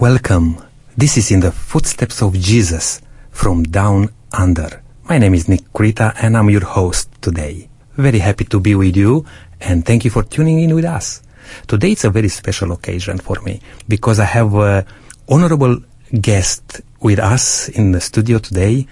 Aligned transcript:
Welcome. 0.00 0.56
This 0.96 1.18
is 1.18 1.30
In 1.30 1.40
the 1.40 1.52
Footsteps 1.52 2.22
of 2.22 2.32
Jesus 2.32 3.02
from 3.32 3.64
Down 3.64 4.08
Under. 4.32 4.82
My 5.04 5.18
name 5.18 5.34
is 5.34 5.46
Nick 5.46 5.70
Krita 5.74 6.14
and 6.22 6.38
I'm 6.38 6.48
your 6.48 6.64
host 6.64 7.10
today. 7.20 7.68
Very 7.98 8.18
happy 8.18 8.44
to 8.46 8.60
be 8.60 8.74
with 8.74 8.96
you 8.96 9.26
and 9.60 9.84
thank 9.84 10.06
you 10.06 10.10
for 10.10 10.22
tuning 10.22 10.62
in 10.62 10.74
with 10.74 10.86
us. 10.86 11.22
Today 11.68 11.92
it's 11.92 12.04
a 12.04 12.10
very 12.10 12.30
special 12.30 12.72
occasion 12.72 13.18
for 13.18 13.42
me 13.42 13.60
because 13.88 14.18
I 14.18 14.24
have 14.24 14.54
a 14.54 14.86
honorable 15.28 15.76
guest 16.18 16.80
with 17.00 17.18
us 17.18 17.68
in 17.68 17.92
the 17.92 18.00
studio 18.00 18.38
today 18.38 18.86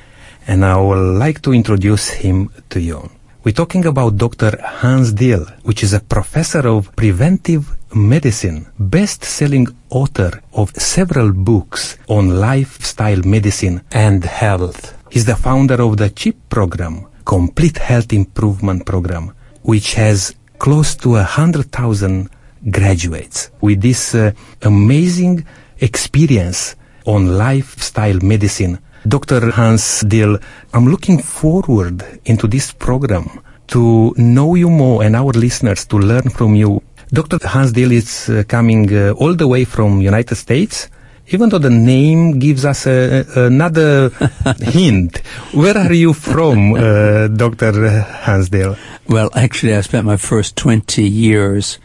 and 0.46 0.62
I 0.62 0.76
would 0.76 1.16
like 1.16 1.40
to 1.40 1.54
introduce 1.54 2.10
him 2.10 2.50
to 2.68 2.82
you. 2.82 3.08
We're 3.48 3.64
talking 3.64 3.86
about 3.86 4.18
Dr. 4.18 4.60
Hans 4.62 5.14
Diehl, 5.14 5.48
which 5.62 5.82
is 5.82 5.94
a 5.94 6.00
professor 6.00 6.68
of 6.68 6.94
preventive 6.94 7.78
medicine, 7.94 8.66
best-selling 8.78 9.68
author 9.88 10.42
of 10.52 10.70
several 10.76 11.32
books 11.32 11.96
on 12.08 12.40
lifestyle 12.40 13.22
medicine 13.24 13.80
and 13.90 14.22
health. 14.22 14.94
He's 15.10 15.24
the 15.24 15.34
founder 15.34 15.80
of 15.80 15.96
the 15.96 16.10
CHIP 16.10 16.36
program, 16.50 17.06
Complete 17.24 17.78
Health 17.78 18.12
Improvement 18.12 18.84
Program, 18.84 19.32
which 19.62 19.94
has 19.94 20.34
close 20.58 20.94
to 20.96 21.16
a 21.16 21.22
hundred 21.22 21.72
thousand 21.72 22.28
graduates 22.70 23.50
with 23.62 23.80
this 23.80 24.14
uh, 24.14 24.32
amazing 24.60 25.46
experience 25.80 26.76
on 27.06 27.38
lifestyle 27.38 28.18
medicine 28.20 28.78
Dr. 29.08 29.50
Hans 29.52 30.02
Diehl, 30.04 30.38
I'm 30.74 30.86
looking 30.86 31.18
forward 31.18 32.04
into 32.26 32.46
this 32.46 32.72
program 32.72 33.40
to 33.68 34.12
know 34.18 34.54
you 34.54 34.68
more 34.68 35.02
and 35.02 35.16
our 35.16 35.32
listeners 35.32 35.86
to 35.86 35.98
learn 35.98 36.28
from 36.28 36.54
you. 36.54 36.82
Dr. 37.10 37.38
Hans 37.42 37.72
Diehl 37.72 37.92
is 37.92 38.28
uh, 38.28 38.42
coming 38.46 38.94
uh, 38.94 39.12
all 39.12 39.34
the 39.34 39.48
way 39.48 39.64
from 39.64 40.02
United 40.02 40.34
States. 40.34 40.88
Even 41.28 41.48
though 41.48 41.58
the 41.58 41.70
name 41.70 42.38
gives 42.38 42.64
us 42.64 42.86
a, 42.86 43.24
another 43.36 44.10
hint, 44.60 45.18
where 45.52 45.76
are 45.76 45.92
you 45.92 46.12
from, 46.12 46.74
uh, 46.74 47.28
Dr. 47.28 47.72
Hans 48.00 48.50
Diehl? 48.50 48.76
Well, 49.08 49.30
actually, 49.34 49.74
I 49.74 49.80
spent 49.82 50.06
my 50.06 50.16
first 50.18 50.56
20 50.56 51.02
years 51.02 51.78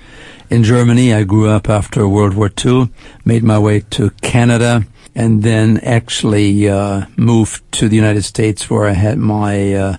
in 0.50 0.64
Germany. 0.64 1.14
I 1.14 1.24
grew 1.24 1.50
up 1.50 1.70
after 1.70 2.08
World 2.08 2.34
War 2.34 2.52
II, 2.66 2.90
made 3.24 3.44
my 3.44 3.60
way 3.60 3.82
to 3.92 4.10
Canada, 4.22 4.86
and 5.16 5.44
then 5.44 5.78
actually 5.80 6.68
uh, 6.70 7.06
moved 7.18 7.72
to 7.74 7.88
the 7.88 7.96
United 7.96 8.24
States 8.24 8.70
where 8.70 8.88
I 8.88 8.94
had 8.94 9.18
my 9.18 9.74
uh, 9.74 9.98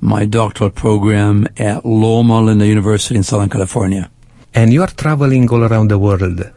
my 0.00 0.24
doctoral 0.24 0.70
program 0.70 1.46
at 1.56 1.84
Loma 1.84 2.40
Linda 2.40 2.66
University 2.66 3.16
in 3.16 3.22
Southern 3.22 3.48
California. 3.48 4.10
And 4.54 4.72
you 4.72 4.82
are 4.82 4.88
traveling 4.88 5.48
all 5.50 5.64
around 5.64 5.88
the 5.88 5.98
world. 5.98 6.52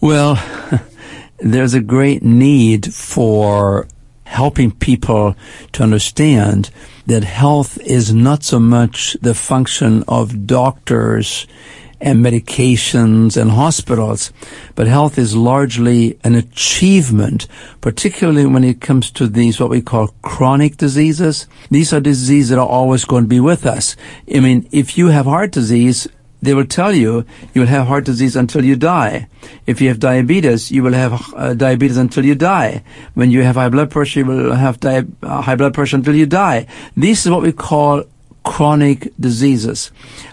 Well, 0.00 0.38
there's 1.38 1.74
a 1.74 1.80
great 1.80 2.22
need 2.22 2.92
for 2.92 3.86
helping 4.24 4.70
people 4.70 5.34
to 5.72 5.82
understand 5.82 6.70
that 7.06 7.24
health 7.24 7.78
is 7.80 8.14
not 8.14 8.44
so 8.44 8.60
much 8.60 9.16
the 9.20 9.34
function 9.34 10.04
of 10.06 10.46
doctors 10.46 11.46
and 12.00 12.24
medications 12.24 13.40
and 13.40 13.50
hospitals, 13.50 14.32
but 14.74 14.86
health 14.86 15.18
is 15.18 15.36
largely 15.36 16.18
an 16.24 16.34
achievement, 16.34 17.46
particularly 17.80 18.46
when 18.46 18.64
it 18.64 18.80
comes 18.80 19.10
to 19.10 19.26
these 19.26 19.60
what 19.60 19.70
we 19.70 19.82
call 19.82 20.14
chronic 20.22 20.76
diseases. 20.76 21.46
These 21.70 21.92
are 21.92 22.00
diseases 22.00 22.50
that 22.50 22.58
are 22.58 22.66
always 22.66 23.04
going 23.04 23.24
to 23.24 23.28
be 23.28 23.40
with 23.40 23.66
us. 23.66 23.96
I 24.34 24.40
mean, 24.40 24.68
if 24.72 24.96
you 24.96 25.08
have 25.08 25.26
heart 25.26 25.52
disease, 25.52 26.08
they 26.42 26.54
will 26.54 26.66
tell 26.66 26.92
you 26.92 27.26
you 27.52 27.60
will 27.60 27.68
have 27.68 27.86
heart 27.86 28.04
disease 28.04 28.34
until 28.34 28.64
you 28.64 28.76
die. 28.76 29.28
If 29.66 29.80
you 29.80 29.88
have 29.88 30.00
diabetes, 30.00 30.70
you 30.70 30.82
will 30.82 30.94
have 30.94 31.34
uh, 31.34 31.54
diabetes 31.54 31.98
until 31.98 32.24
you 32.24 32.34
die. 32.34 32.82
When 33.14 33.30
you 33.30 33.42
have 33.42 33.56
high 33.56 33.68
blood 33.68 33.90
pressure, 33.90 34.20
you 34.20 34.26
will 34.26 34.54
have 34.54 34.82
uh, 34.84 35.02
high 35.42 35.56
blood 35.56 35.74
pressure 35.74 35.96
until 35.96 36.14
you 36.14 36.26
die. 36.26 36.66
This 36.96 37.26
is 37.26 37.30
what 37.30 37.42
we 37.42 37.52
call 37.52 38.04
chronic 38.44 39.12
diseases. 39.18 39.90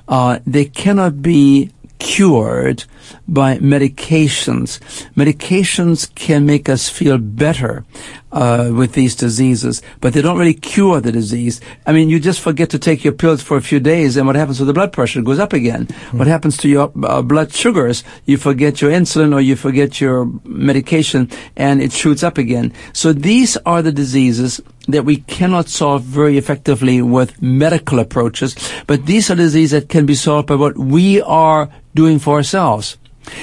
Uh, 0.07 0.39
they 0.45 0.65
cannot 0.65 1.21
be 1.21 1.71
cured 1.99 2.83
by 3.27 3.57
medications. 3.57 4.79
Medications 5.15 6.13
can 6.15 6.45
make 6.45 6.69
us 6.69 6.89
feel 6.89 7.17
better 7.17 7.85
uh, 8.31 8.71
with 8.73 8.93
these 8.93 9.15
diseases, 9.15 9.81
but 10.01 10.13
they 10.13 10.21
don't 10.21 10.37
really 10.37 10.53
cure 10.53 11.01
the 11.01 11.11
disease. 11.11 11.59
I 11.85 11.93
mean, 11.93 12.09
you 12.09 12.19
just 12.19 12.41
forget 12.41 12.69
to 12.71 12.79
take 12.79 13.03
your 13.03 13.13
pills 13.13 13.41
for 13.41 13.57
a 13.57 13.61
few 13.61 13.79
days, 13.79 14.17
and 14.17 14.27
what 14.27 14.35
happens 14.35 14.57
to 14.57 14.65
the 14.65 14.73
blood 14.73 14.93
pressure? 14.93 15.19
It 15.19 15.25
goes 15.25 15.39
up 15.39 15.53
again. 15.53 15.87
Mm. 15.87 16.19
What 16.19 16.27
happens 16.27 16.57
to 16.57 16.69
your 16.69 16.91
uh, 17.03 17.21
blood 17.21 17.53
sugars? 17.53 18.03
You 18.25 18.37
forget 18.37 18.81
your 18.81 18.91
insulin 18.91 19.33
or 19.33 19.41
you 19.41 19.55
forget 19.55 19.99
your 19.99 20.25
medication, 20.43 21.29
and 21.55 21.81
it 21.81 21.91
shoots 21.91 22.23
up 22.23 22.37
again. 22.37 22.73
So 22.93 23.13
these 23.13 23.57
are 23.65 23.81
the 23.81 23.91
diseases 23.91 24.61
that 24.87 25.05
we 25.05 25.17
cannot 25.17 25.69
solve 25.69 26.03
very 26.03 26.37
effectively 26.37 27.01
with 27.01 27.41
medical 27.41 27.99
approaches, 27.99 28.55
but 28.87 29.05
these 29.05 29.29
are 29.29 29.35
diseases 29.35 29.71
that 29.71 29.89
can 29.89 30.05
be 30.05 30.15
solved 30.15 30.47
by 30.47 30.55
what 30.55 30.77
we 30.77 31.21
are 31.21 31.69
doing 31.93 32.19
for 32.19 32.35
ourselves. 32.35 32.97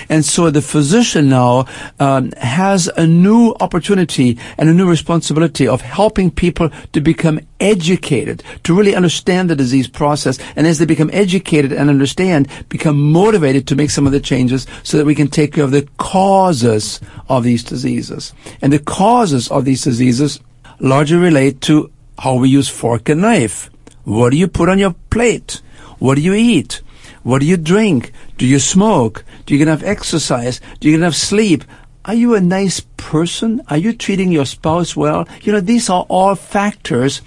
And 0.09 0.25
so 0.25 0.50
the 0.50 0.62
physician 0.62 1.28
now 1.28 1.66
um, 2.00 2.33
has 2.38 2.88
a 2.97 3.06
new 3.06 3.54
opportunity 3.60 4.38
and 4.59 4.69
a 4.69 4.75
new 4.75 4.88
responsibility 4.88 5.69
of 5.69 5.81
helping 5.81 6.31
people 6.31 6.71
to 6.93 7.00
become 7.00 7.41
educated, 7.60 8.43
to 8.65 8.75
really 8.75 8.94
understand 8.94 9.50
the 9.50 9.56
disease 9.56 9.88
process. 9.88 10.38
And 10.56 10.66
as 10.66 10.78
they 10.78 10.87
become 10.87 11.10
educated 11.12 11.72
and 11.72 11.91
understand, 11.91 12.49
become 12.69 13.12
motivated 13.12 13.66
to 13.69 13.77
make 13.77 13.91
some 13.91 14.06
of 14.06 14.12
the 14.12 14.21
changes 14.21 14.66
so 14.83 14.97
that 14.97 15.06
we 15.06 15.15
can 15.15 15.28
take 15.28 15.53
care 15.53 15.65
of 15.65 15.71
the 15.71 15.88
causes 15.99 17.00
of 17.28 17.44
these 17.44 17.65
diseases. 17.65 18.33
And 18.62 18.72
the 18.72 18.78
causes 18.78 19.50
of 19.50 19.65
these 19.65 19.83
diseases 19.83 20.41
largely 20.78 21.18
relate 21.18 21.60
to 21.62 21.90
how 22.18 22.34
we 22.36 22.48
use 22.48 22.68
fork 22.68 23.08
and 23.08 23.22
knife. 23.22 23.70
What 24.04 24.30
do 24.30 24.36
you 24.36 24.48
put 24.48 24.68
on 24.68 24.78
your 24.78 24.94
plate? 25.10 25.60
What 25.98 26.16
do 26.16 26.20
you 26.20 26.34
eat? 26.34 26.82
What 27.22 27.40
do 27.40 27.46
you 27.46 27.56
drink? 27.56 28.12
Do 28.36 28.46
you 28.46 28.58
smoke? 28.58 29.24
Do 29.46 29.54
you 29.54 29.58
get 29.58 29.68
enough 29.68 29.82
exercise? 29.82 30.60
Do 30.80 30.88
you 30.88 30.94
get 30.94 31.02
enough 31.02 31.14
sleep? 31.14 31.64
Are 32.04 32.14
you 32.14 32.34
a 32.34 32.40
nice 32.40 32.80
person? 32.98 33.62
Are 33.68 33.78
you 33.78 33.94
treating 33.94 34.30
your 34.30 34.44
spouse 34.44 34.94
well? 34.94 35.26
You 35.42 35.52
know, 35.52 35.60
these 35.60 35.88
are 35.88 36.04
all 36.10 36.34
factors 36.34 37.22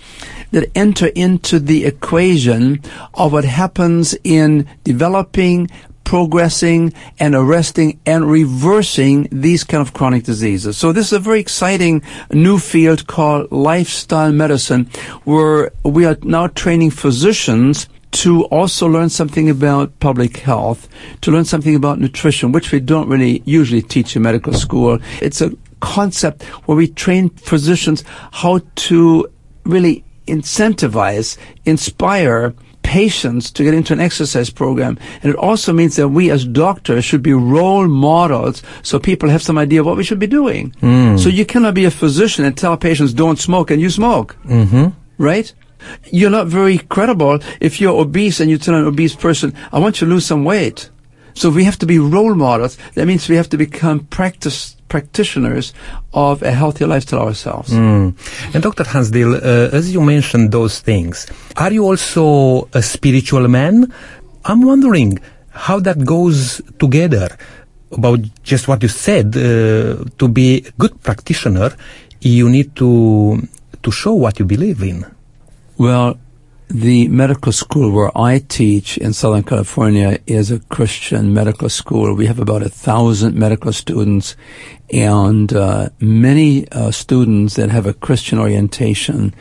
that 0.52 0.70
enter 0.76 1.08
into 1.08 1.60
the 1.60 1.86
equation 1.86 2.82
of 3.16 3.34
what 3.34 3.44
happens 3.44 4.16
in 4.24 4.68
developing, 4.84 5.70
progressing 6.08 6.94
and 7.20 7.36
arresting 7.36 8.00
and 8.06 8.32
reversing 8.32 9.28
these 9.30 9.66
kind 9.66 9.82
of 9.82 9.94
chronic 9.94 10.24
diseases. 10.24 10.78
So 10.78 10.94
this 10.94 11.08
is 11.08 11.12
a 11.12 11.20
very 11.20 11.42
exciting 11.42 12.02
new 12.32 12.60
field 12.60 13.08
called 13.08 13.52
lifestyle 13.52 14.32
medicine 14.32 14.90
where 15.26 15.74
we 15.84 16.06
are 16.06 16.16
now 16.24 16.48
training 16.48 16.92
physicians 16.92 17.90
to 18.12 18.46
also 18.46 18.88
learn 18.88 19.10
something 19.10 19.50
about 19.50 20.00
public 20.00 20.38
health, 20.38 20.88
to 21.20 21.30
learn 21.30 21.44
something 21.44 21.76
about 21.76 22.00
nutrition, 22.00 22.54
which 22.54 22.72
we 22.72 22.80
don't 22.80 23.10
really 23.10 23.44
usually 23.44 23.82
teach 23.82 24.16
in 24.16 24.22
medical 24.22 24.54
school. 24.54 25.00
It's 25.22 25.42
a 25.42 25.52
concept 25.82 26.44
where 26.68 26.78
we 26.78 26.88
train 26.88 27.32
physicians 27.32 28.06
how 28.32 28.62
to 28.88 29.28
really 29.66 30.06
incentivize, 30.26 31.38
inspire, 31.66 32.54
patients 32.88 33.52
to 33.52 33.66
get 33.66 33.74
into 33.74 33.92
an 33.92 34.00
exercise 34.00 34.50
program. 34.50 34.98
And 35.22 35.30
it 35.34 35.36
also 35.36 35.74
means 35.74 35.98
that 35.98 36.08
we 36.08 36.32
as 36.32 36.46
doctors 36.46 37.04
should 37.04 37.22
be 37.22 37.34
role 37.34 37.86
models 37.86 38.64
so 38.82 38.98
people 38.98 39.28
have 39.30 39.44
some 39.44 39.58
idea 39.58 39.82
of 39.82 39.86
what 39.86 39.98
we 39.98 40.06
should 40.06 40.20
be 40.20 40.26
doing. 40.28 40.72
Mm. 40.82 41.20
So 41.20 41.28
you 41.28 41.46
cannot 41.46 41.74
be 41.74 41.84
a 41.84 41.92
physician 41.92 42.46
and 42.46 42.58
tell 42.58 42.78
patients 42.78 43.12
don't 43.12 43.38
smoke 43.38 43.72
and 43.72 43.82
you 43.82 43.90
smoke. 43.90 44.38
Mm-hmm. 44.46 44.88
Right? 45.18 45.54
You're 46.14 46.30
not 46.30 46.48
very 46.48 46.78
credible 46.78 47.40
if 47.60 47.82
you're 47.82 48.00
obese 48.00 48.40
and 48.40 48.50
you 48.50 48.58
tell 48.58 48.76
an 48.76 48.86
obese 48.86 49.16
person, 49.16 49.54
I 49.74 49.80
want 49.80 50.00
you 50.00 50.08
to 50.08 50.14
lose 50.14 50.26
some 50.26 50.46
weight. 50.46 50.90
So 51.38 51.52
we 51.52 51.64
have 51.66 51.78
to 51.80 51.86
be 51.86 52.00
role 52.00 52.34
models. 52.34 52.78
That 52.96 53.06
means 53.06 53.30
we 53.30 53.36
have 53.36 53.50
to 53.50 53.58
become 53.58 54.06
practice 54.06 54.76
practitioners 54.88 55.74
of 56.14 56.42
a 56.42 56.52
healthy 56.52 56.86
lifestyle 56.86 57.22
ourselves. 57.28 57.70
Mm. 57.70 58.16
And 58.54 58.64
Dr. 58.64 58.86
Hans 58.86 59.12
Diehl, 59.12 59.36
uh, 59.36 59.76
as 59.76 59.94
you 59.94 60.02
mentioned 60.02 60.52
those 60.52 60.80
things, 60.80 61.28
are 61.58 61.72
you 61.72 61.84
also 61.84 62.70
a 62.74 62.82
spiritual 62.82 63.48
man? 63.50 63.94
I'm 64.46 64.62
wondering 64.62 65.20
how 65.52 65.80
that 65.82 66.06
goes 66.06 66.62
together 66.80 67.38
about 67.92 68.20
just 68.44 68.68
what 68.68 68.82
you 68.82 68.90
said. 68.90 69.36
Uh, 69.36 70.06
to 70.18 70.28
be 70.28 70.66
a 70.66 70.72
good 70.80 71.04
practitioner, 71.04 71.76
you 72.22 72.50
need 72.50 72.76
to 72.78 73.42
to 73.84 73.92
show 73.92 74.14
what 74.14 74.40
you 74.40 74.46
believe 74.46 74.82
in. 74.82 75.06
Well, 75.78 76.18
the 76.70 77.08
medical 77.08 77.52
school 77.52 77.92
where 77.92 78.16
I 78.18 78.40
teach 78.40 78.98
in 78.98 79.14
Southern 79.14 79.44
California 79.44 80.20
is 80.28 80.52
a 80.52 80.60
Christian 80.60 81.34
medical 81.34 81.70
school. 81.70 82.14
We 82.14 82.26
have 82.26 82.40
about 82.40 82.62
a 82.62 82.70
thousand 82.70 83.36
medical 83.36 83.72
students 83.72 84.36
and 84.92 85.54
uh, 85.54 85.90
many 86.00 86.70
uh, 86.70 86.92
students 86.92 87.56
that 87.56 87.70
have 87.70 87.86
a 87.86 87.94
Christian 87.94 88.38
orientation. 88.38 89.34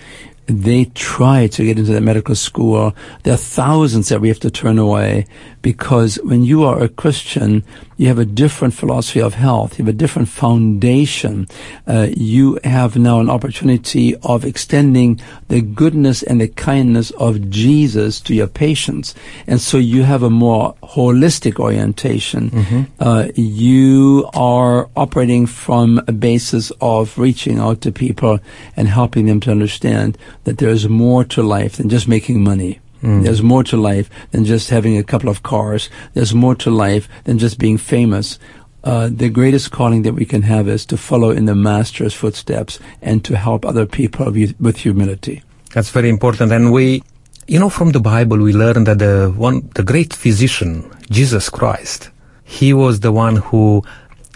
They 0.46 0.84
try 0.84 1.48
to 1.48 1.64
get 1.64 1.78
into 1.80 1.92
the 1.92 2.00
medical 2.00 2.36
school. 2.36 2.94
There 3.24 3.34
are 3.34 3.38
thousands 3.38 4.08
that 4.10 4.20
we 4.20 4.28
have 4.28 4.40
to 4.40 4.50
turn 4.50 4.78
away 4.78 5.26
because 5.62 6.20
when 6.22 6.44
you 6.44 6.62
are 6.62 6.80
a 6.80 6.88
Christian, 6.88 7.64
You 7.96 8.08
have 8.08 8.18
a 8.18 8.26
different 8.26 8.74
philosophy 8.74 9.20
of 9.20 9.34
health. 9.34 9.78
You 9.78 9.84
have 9.84 9.94
a 9.94 9.96
different 9.96 10.28
foundation. 10.28 11.48
Uh, 11.86 12.08
you 12.14 12.58
have 12.62 12.96
now 12.96 13.20
an 13.20 13.30
opportunity 13.30 14.14
of 14.16 14.44
extending 14.44 15.20
the 15.48 15.62
goodness 15.62 16.22
and 16.22 16.40
the 16.40 16.48
kindness 16.48 17.10
of 17.12 17.48
Jesus 17.50 18.20
to 18.20 18.34
your 18.34 18.48
patients. 18.48 19.14
And 19.46 19.60
so 19.60 19.78
you 19.78 20.02
have 20.02 20.22
a 20.22 20.30
more 20.30 20.74
holistic 20.82 21.58
orientation. 21.58 22.50
Mm-hmm. 22.50 22.82
Uh, 23.00 23.28
you 23.34 24.28
are 24.34 24.88
operating 24.96 25.46
from 25.46 26.00
a 26.06 26.12
basis 26.12 26.70
of 26.80 27.16
reaching 27.18 27.58
out 27.58 27.80
to 27.82 27.92
people 27.92 28.40
and 28.76 28.88
helping 28.88 29.26
them 29.26 29.40
to 29.40 29.50
understand 29.50 30.18
that 30.44 30.58
there 30.58 30.70
is 30.70 30.88
more 30.88 31.24
to 31.24 31.42
life 31.42 31.76
than 31.76 31.88
just 31.88 32.08
making 32.08 32.42
money. 32.42 32.80
Mm. 33.02 33.24
There's 33.24 33.42
more 33.42 33.64
to 33.64 33.76
life 33.76 34.10
than 34.30 34.44
just 34.44 34.70
having 34.70 34.96
a 34.96 35.04
couple 35.04 35.28
of 35.28 35.42
cars. 35.42 35.90
There's 36.14 36.34
more 36.34 36.54
to 36.56 36.70
life 36.70 37.08
than 37.24 37.38
just 37.38 37.58
being 37.58 37.78
famous. 37.78 38.38
Uh, 38.84 39.08
the 39.12 39.28
greatest 39.28 39.72
calling 39.72 40.02
that 40.02 40.14
we 40.14 40.24
can 40.24 40.42
have 40.42 40.68
is 40.68 40.86
to 40.86 40.96
follow 40.96 41.30
in 41.30 41.46
the 41.46 41.54
Master's 41.54 42.14
footsteps 42.14 42.78
and 43.02 43.24
to 43.24 43.36
help 43.36 43.64
other 43.64 43.84
people 43.84 44.30
with, 44.30 44.76
humility. 44.76 45.42
That's 45.74 45.90
very 45.90 46.08
important. 46.08 46.52
And 46.52 46.72
we, 46.72 47.02
you 47.48 47.58
know, 47.58 47.68
from 47.68 47.90
the 47.90 48.00
Bible, 48.00 48.38
we 48.38 48.52
learn 48.52 48.84
that 48.84 49.00
the 49.00 49.32
one, 49.36 49.68
the 49.74 49.82
great 49.82 50.14
physician, 50.14 50.88
Jesus 51.10 51.50
Christ, 51.50 52.10
he 52.44 52.72
was 52.72 53.00
the 53.00 53.10
one 53.10 53.36
who 53.36 53.82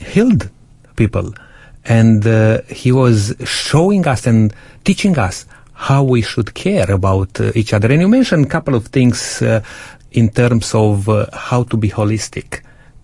healed 0.00 0.50
people. 0.96 1.32
And 1.84 2.26
uh, 2.26 2.62
he 2.62 2.92
was 2.92 3.34
showing 3.44 4.06
us 4.06 4.26
and 4.26 4.52
teaching 4.84 5.16
us 5.16 5.46
how 5.80 6.02
we 6.02 6.20
should 6.20 6.52
care 6.52 6.90
about 6.90 7.40
uh, 7.40 7.52
each 7.54 7.72
other. 7.72 7.90
And 7.90 8.02
you 8.02 8.08
mentioned 8.08 8.44
a 8.44 8.48
couple 8.48 8.74
of 8.74 8.88
things 8.88 9.40
uh, 9.40 9.62
in 10.12 10.28
terms 10.28 10.74
of 10.74 11.08
uh, 11.08 11.24
how 11.32 11.62
to 11.64 11.76
be 11.78 11.88
holistic, 11.88 12.60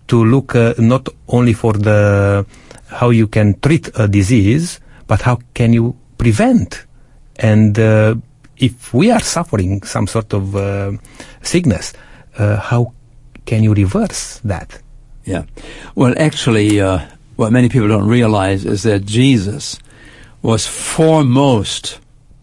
to 0.07 0.23
look 0.23 0.55
uh, 0.55 0.75
not 0.77 1.09
only 1.27 1.53
for 1.53 1.73
the 1.73 2.45
how 2.89 3.09
you 3.09 3.27
can 3.27 3.59
treat 3.61 3.89
a 3.95 4.07
disease, 4.07 4.79
but 5.07 5.21
how 5.21 5.39
can 5.55 5.73
you 5.73 5.95
prevent. 6.19 6.85
And 7.37 7.79
uh, 7.79 8.15
if 8.57 8.93
we 8.93 9.09
are 9.09 9.21
suffering 9.21 9.81
some 9.81 10.05
sort 10.05 10.33
of 10.33 10.55
uh, 10.55 10.91
sickness, 11.41 11.93
how 12.37 12.93
can 13.45 13.63
you 13.63 13.73
reverse 13.73 14.39
that? 14.43 14.79
Yeah. 15.25 15.43
Well, 15.95 16.13
actually, 16.17 16.79
what 17.35 17.51
many 17.51 17.69
people 17.69 17.87
don't 17.87 18.07
realize 18.07 18.65
is 18.65 18.83
that 18.83 19.05
Jesus 19.05 19.79
was 20.43 20.67
foremost 20.67 21.99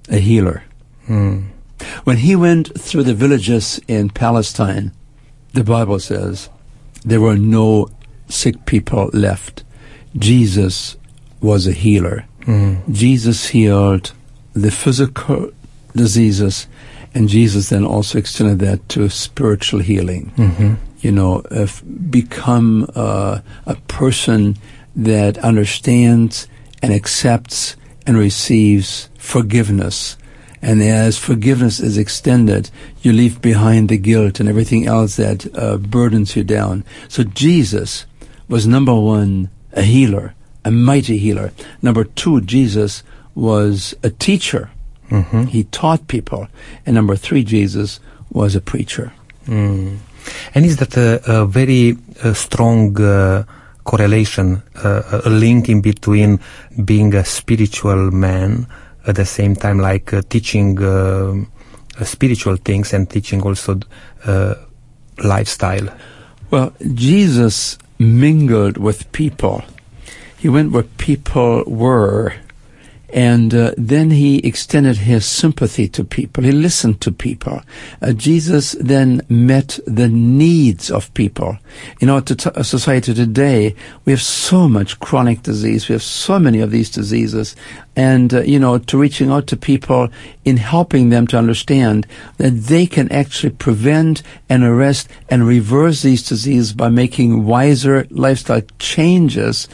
a 0.08 0.18
healer. 0.18 0.64
Mm. 1.08 1.48
When 2.04 2.18
he 2.18 2.36
went 2.36 2.78
through 2.80 3.04
the 3.04 3.14
villages 3.14 3.80
in 3.88 4.10
Palestine, 4.10 4.92
the 5.52 5.64
Bible 5.64 5.98
says 5.98 6.48
there 7.04 7.20
were 7.20 7.36
no 7.36 7.88
sick 8.28 8.64
people 8.66 9.10
left. 9.12 9.64
Jesus 10.16 10.96
was 11.40 11.66
a 11.66 11.72
healer. 11.72 12.24
Mm. 12.42 12.92
Jesus 12.92 13.48
healed 13.48 14.12
the 14.54 14.70
physical 14.70 15.50
diseases, 15.94 16.66
and 17.14 17.28
Jesus 17.28 17.68
then 17.68 17.84
also 17.84 18.18
extended 18.18 18.58
that 18.60 18.88
to 18.90 19.08
spiritual 19.08 19.80
healing. 19.80 20.32
Mm-hmm. 20.36 20.74
You 21.00 21.12
know, 21.12 21.42
become 22.10 22.90
uh, 22.94 23.40
a 23.66 23.74
person 23.88 24.56
that 24.96 25.36
understands 25.38 26.48
and 26.82 26.92
accepts 26.92 27.76
and 28.06 28.18
receives 28.18 29.08
forgiveness. 29.18 30.16
And 30.62 30.82
as 30.82 31.18
forgiveness 31.18 31.78
is 31.78 31.98
extended, 31.98 32.70
you 33.02 33.12
leave 33.12 33.42
behind 33.42 33.88
the 33.88 33.98
guilt 33.98 34.40
and 34.40 34.48
everything 34.48 34.86
else 34.86 35.16
that 35.16 35.46
uh, 35.56 35.76
burdens 35.76 36.36
you 36.36 36.42
down. 36.42 36.84
So 37.08 37.22
Jesus 37.22 38.06
was 38.48 38.66
number 38.66 38.94
one, 38.94 39.50
a 39.72 39.82
healer, 39.82 40.34
a 40.64 40.70
mighty 40.70 41.18
healer. 41.18 41.52
Number 41.82 42.04
two, 42.04 42.40
Jesus 42.40 43.02
was 43.34 43.94
a 44.02 44.08
teacher. 44.08 44.70
Mm-hmm. 45.10 45.44
He 45.44 45.64
taught 45.64 46.08
people. 46.08 46.48
And 46.86 46.94
number 46.94 47.16
three, 47.16 47.44
Jesus 47.44 48.00
was 48.30 48.54
a 48.54 48.60
preacher. 48.60 49.12
Mm. 49.46 49.98
And 50.54 50.64
is 50.64 50.78
that 50.78 50.96
a, 50.96 51.20
a 51.30 51.46
very 51.46 51.98
uh, 52.22 52.32
strong 52.32 52.98
uh, 53.00 53.44
correlation, 53.84 54.62
uh, 54.76 55.20
a 55.24 55.30
link 55.30 55.68
in 55.68 55.80
between 55.80 56.40
being 56.84 57.14
a 57.14 57.24
spiritual 57.24 58.10
man 58.10 58.66
at 59.06 59.16
the 59.16 59.26
same 59.26 59.54
time 59.54 59.78
like 59.78 60.12
uh, 60.12 60.22
teaching 60.28 60.82
uh, 60.82 61.34
spiritual 62.02 62.56
things 62.56 62.92
and 62.92 63.08
teaching 63.08 63.42
also 63.42 63.78
uh, 64.26 64.54
lifestyle? 65.22 65.88
Well, 66.50 66.74
Jesus 66.94 67.78
mingled 67.98 68.78
with 68.78 69.10
people. 69.12 69.62
He 70.38 70.48
went 70.48 70.72
where 70.72 70.82
people 70.82 71.64
were 71.66 72.34
and 73.14 73.54
uh, 73.54 73.70
then 73.78 74.10
he 74.10 74.38
extended 74.38 74.96
his 74.96 75.24
sympathy 75.24 75.86
to 75.86 76.02
people. 76.02 76.42
He 76.42 76.50
listened 76.50 77.00
to 77.02 77.12
people. 77.12 77.62
Uh, 78.02 78.12
Jesus 78.12 78.72
then 78.72 79.22
met 79.28 79.78
the 79.86 80.08
needs 80.08 80.90
of 80.90 81.14
people. 81.14 81.56
In 82.00 82.10
our 82.10 82.22
t- 82.22 82.34
society 82.64 83.14
today, 83.14 83.76
we 84.04 84.10
have 84.10 84.20
so 84.20 84.68
much 84.68 84.98
chronic 84.98 85.44
disease. 85.44 85.88
We 85.88 85.92
have 85.92 86.02
so 86.02 86.40
many 86.40 86.58
of 86.58 86.72
these 86.72 86.90
diseases. 86.90 87.54
And, 87.94 88.34
uh, 88.34 88.40
you 88.40 88.58
know, 88.58 88.78
to 88.78 88.98
reaching 88.98 89.30
out 89.30 89.46
to 89.46 89.56
people 89.56 90.08
in 90.44 90.56
helping 90.56 91.10
them 91.10 91.28
to 91.28 91.38
understand 91.38 92.08
that 92.38 92.50
they 92.50 92.84
can 92.84 93.10
actually 93.12 93.50
prevent 93.50 94.24
and 94.48 94.64
arrest 94.64 95.08
and 95.28 95.46
reverse 95.46 96.02
these 96.02 96.26
diseases 96.26 96.72
by 96.72 96.88
making 96.88 97.44
wiser 97.44 98.08
lifestyle 98.10 98.62
changes 98.80 99.68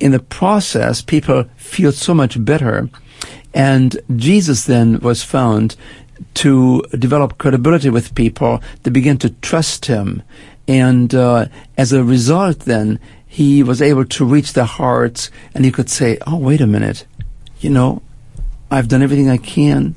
in 0.00 0.12
the 0.12 0.20
process, 0.20 1.02
people 1.02 1.44
feel 1.56 1.92
so 1.92 2.14
much 2.14 2.42
better. 2.44 2.88
And 3.52 3.96
Jesus 4.16 4.64
then 4.64 4.98
was 5.00 5.22
found 5.22 5.76
to 6.34 6.82
develop 6.98 7.38
credibility 7.38 7.90
with 7.90 8.14
people, 8.14 8.62
to 8.82 8.90
begin 8.90 9.18
to 9.18 9.30
trust 9.30 9.86
him. 9.86 10.22
And 10.66 11.14
uh, 11.14 11.46
as 11.76 11.92
a 11.92 12.02
result, 12.02 12.60
then, 12.60 12.98
he 13.34 13.64
was 13.64 13.82
able 13.82 14.04
to 14.04 14.24
reach 14.24 14.52
their 14.52 14.64
hearts 14.64 15.28
and 15.54 15.64
he 15.64 15.72
could 15.72 15.90
say, 15.90 16.18
Oh, 16.24 16.36
wait 16.36 16.60
a 16.60 16.68
minute. 16.68 17.04
You 17.58 17.70
know, 17.70 18.00
I've 18.70 18.86
done 18.86 19.02
everything 19.02 19.28
I 19.28 19.38
can 19.38 19.96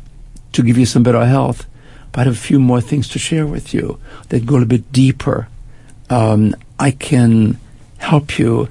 to 0.53 0.63
give 0.63 0.75
you 0.75 0.87
some 0.87 1.03
better 1.03 1.23
health, 1.23 1.67
but 2.11 2.21
I 2.21 2.23
have 2.23 2.33
a 2.33 2.35
few 2.35 2.59
more 2.59 2.81
things 2.81 3.07
to 3.09 3.19
share 3.19 3.45
with 3.45 3.75
you 3.75 3.99
that 4.29 4.47
go 4.47 4.59
a 4.59 4.65
bit 4.65 4.91
deeper. 4.91 5.47
Um, 6.09 6.55
I 6.79 6.89
can 6.89 7.59
help 7.99 8.39
you 8.39 8.69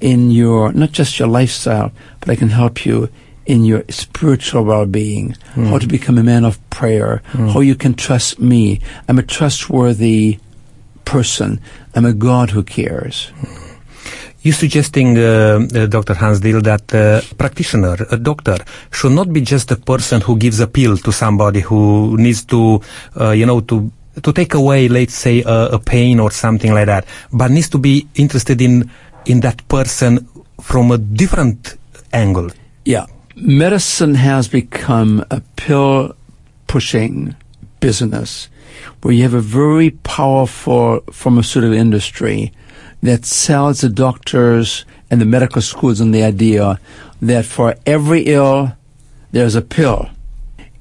in 0.00 0.30
your, 0.30 0.72
not 0.72 0.92
just 0.92 1.18
your 1.18 1.28
lifestyle, 1.28 1.92
but 2.20 2.28
I 2.30 2.36
can 2.36 2.50
help 2.50 2.84
you 2.86 3.08
in 3.46 3.64
your 3.64 3.82
spiritual 3.88 4.62
well-being, 4.64 5.34
Mm. 5.56 5.70
how 5.70 5.78
to 5.78 5.86
become 5.86 6.18
a 6.18 6.22
man 6.22 6.44
of 6.44 6.58
prayer, 6.70 7.22
how 7.32 7.60
you 7.60 7.74
can 7.74 7.94
trust 7.94 8.38
me. 8.38 8.78
I'm 9.08 9.18
a 9.18 9.22
trustworthy 9.22 10.38
person. 11.04 11.58
I'm 11.94 12.04
a 12.04 12.12
God 12.12 12.50
who 12.50 12.62
cares. 12.62 13.32
You're 14.42 14.54
suggesting, 14.54 15.18
uh, 15.18 15.66
uh, 15.74 15.86
Dr. 15.86 16.14
Hans 16.14 16.40
Diehl, 16.40 16.62
that 16.62 16.94
uh, 16.94 17.20
practitioner, 17.36 17.96
a 18.10 18.16
doctor, 18.16 18.56
should 18.92 19.12
not 19.12 19.32
be 19.32 19.40
just 19.40 19.70
a 19.72 19.76
person 19.76 20.20
who 20.20 20.36
gives 20.36 20.60
a 20.60 20.66
pill 20.66 20.96
to 20.98 21.10
somebody 21.12 21.60
who 21.60 22.16
needs 22.18 22.44
to, 22.44 22.80
uh, 23.20 23.30
you 23.30 23.46
know, 23.46 23.60
to 23.62 23.90
to 24.22 24.32
take 24.32 24.54
away, 24.54 24.88
let's 24.88 25.14
say, 25.14 25.42
a, 25.44 25.66
a 25.74 25.78
pain 25.78 26.18
or 26.18 26.30
something 26.32 26.74
like 26.74 26.86
that, 26.86 27.04
but 27.32 27.52
needs 27.52 27.68
to 27.68 27.78
be 27.78 28.04
interested 28.16 28.60
in 28.60 28.90
in 29.28 29.40
that 29.40 29.66
person 29.68 30.26
from 30.60 30.90
a 30.90 30.98
different 30.98 31.76
angle. 32.12 32.50
Yeah. 32.84 33.06
Medicine 33.36 34.16
has 34.16 34.48
become 34.48 35.24
a 35.30 35.40
pill 35.54 36.16
pushing 36.66 37.36
business 37.78 38.48
where 39.02 39.14
you 39.14 39.22
have 39.22 39.34
a 39.34 39.40
very 39.40 39.90
powerful 39.90 41.00
pharmaceutical 41.12 41.76
industry 41.76 42.52
that 43.02 43.24
sells 43.24 43.82
the 43.82 43.88
doctors 43.88 44.84
and 45.10 45.20
the 45.20 45.24
medical 45.24 45.62
schools 45.62 46.00
on 46.00 46.10
the 46.10 46.22
idea 46.22 46.80
that 47.22 47.44
for 47.44 47.76
every 47.86 48.22
ill, 48.22 48.72
there's 49.30 49.54
a 49.54 49.62
pill. 49.62 50.08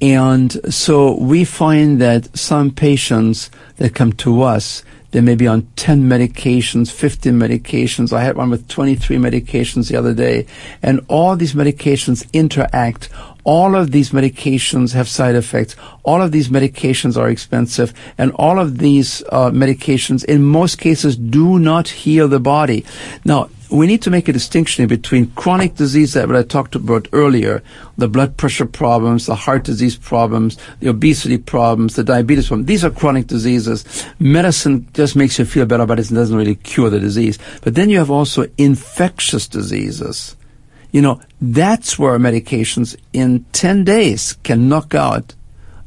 And 0.02 0.52
so 0.74 1.18
we 1.20 1.44
find 1.44 2.00
that 2.02 2.36
some 2.38 2.72
patients 2.72 3.50
that 3.78 3.96
come 3.96 4.14
to 4.14 4.42
us, 4.42 4.84
they 5.18 5.22
may 5.22 5.34
be 5.34 5.48
on 5.48 5.64
10 5.78 6.04
medications, 6.04 6.92
15 6.92 7.34
medications. 7.34 8.14
I 8.14 8.22
had 8.22 8.38
one 8.38 8.52
with 8.52 8.68
23 8.68 9.18
medications 9.18 9.90
the 9.90 9.98
other 9.98 10.14
day. 10.14 10.46
And 10.84 11.04
all 11.08 11.36
these 11.36 11.56
medications 11.56 12.32
interact. 12.34 13.10
All 13.44 13.76
of 13.76 13.90
these 13.90 14.12
medications 14.12 14.94
have 14.94 15.08
side 15.08 15.34
effects. 15.34 15.76
All 16.04 16.22
of 16.22 16.32
these 16.32 16.50
medications 16.50 17.18
are 17.18 17.30
expensive. 17.30 17.96
And 18.20 18.32
all 18.34 18.60
of 18.60 18.78
these 18.78 19.24
uh, 19.30 19.50
medications, 19.50 20.24
in 20.24 20.44
most 20.44 20.78
cases, 20.78 21.18
do 21.18 21.58
not 21.58 21.88
heal 21.88 22.28
the 22.28 22.40
body. 22.40 22.86
Now, 23.26 23.50
we 23.70 23.88
need 23.88 24.02
to 24.04 24.10
make 24.10 24.28
a 24.28 24.34
distinction 24.34 24.88
between 24.88 25.32
chronic 25.32 25.76
disease 25.76 26.14
that 26.14 26.34
I 26.34 26.44
talked 26.44 26.76
about 26.76 27.08
earlier, 27.12 27.62
the 27.98 28.08
blood 28.08 28.38
pressure 28.38 28.66
problems, 28.66 29.26
the 29.26 29.36
heart 29.36 29.64
disease 29.64 29.96
problems, 29.96 30.58
the 30.80 30.90
obesity 30.90 31.38
problems, 31.38 31.96
the 31.96 32.04
diabetes 32.04 32.48
problems. 32.48 32.68
These 32.68 32.86
are 32.86 32.92
chronic 32.92 33.28
diseases. 33.28 34.06
Medicine 34.20 34.88
just 34.94 35.16
makes 35.16 35.38
you 35.38 35.46
feel 35.46 35.66
better, 35.66 35.86
but 35.86 36.00
it 36.00 36.10
doesn't 36.10 36.36
really 36.36 36.56
cure 36.56 36.90
the 36.90 37.00
disease. 37.00 37.40
But 37.62 37.76
then 37.76 37.90
you 37.90 37.98
have 37.98 38.12
also 38.12 38.46
infectious 38.58 39.48
diseases. 39.48 40.36
You 40.92 41.02
know, 41.02 41.22
that's 41.42 42.00
where 42.00 42.18
medications 42.18 42.96
in 43.12 43.46
10 43.52 43.84
days 43.84 44.34
can 44.44 44.70
knock 44.70 44.96
out 44.96 45.36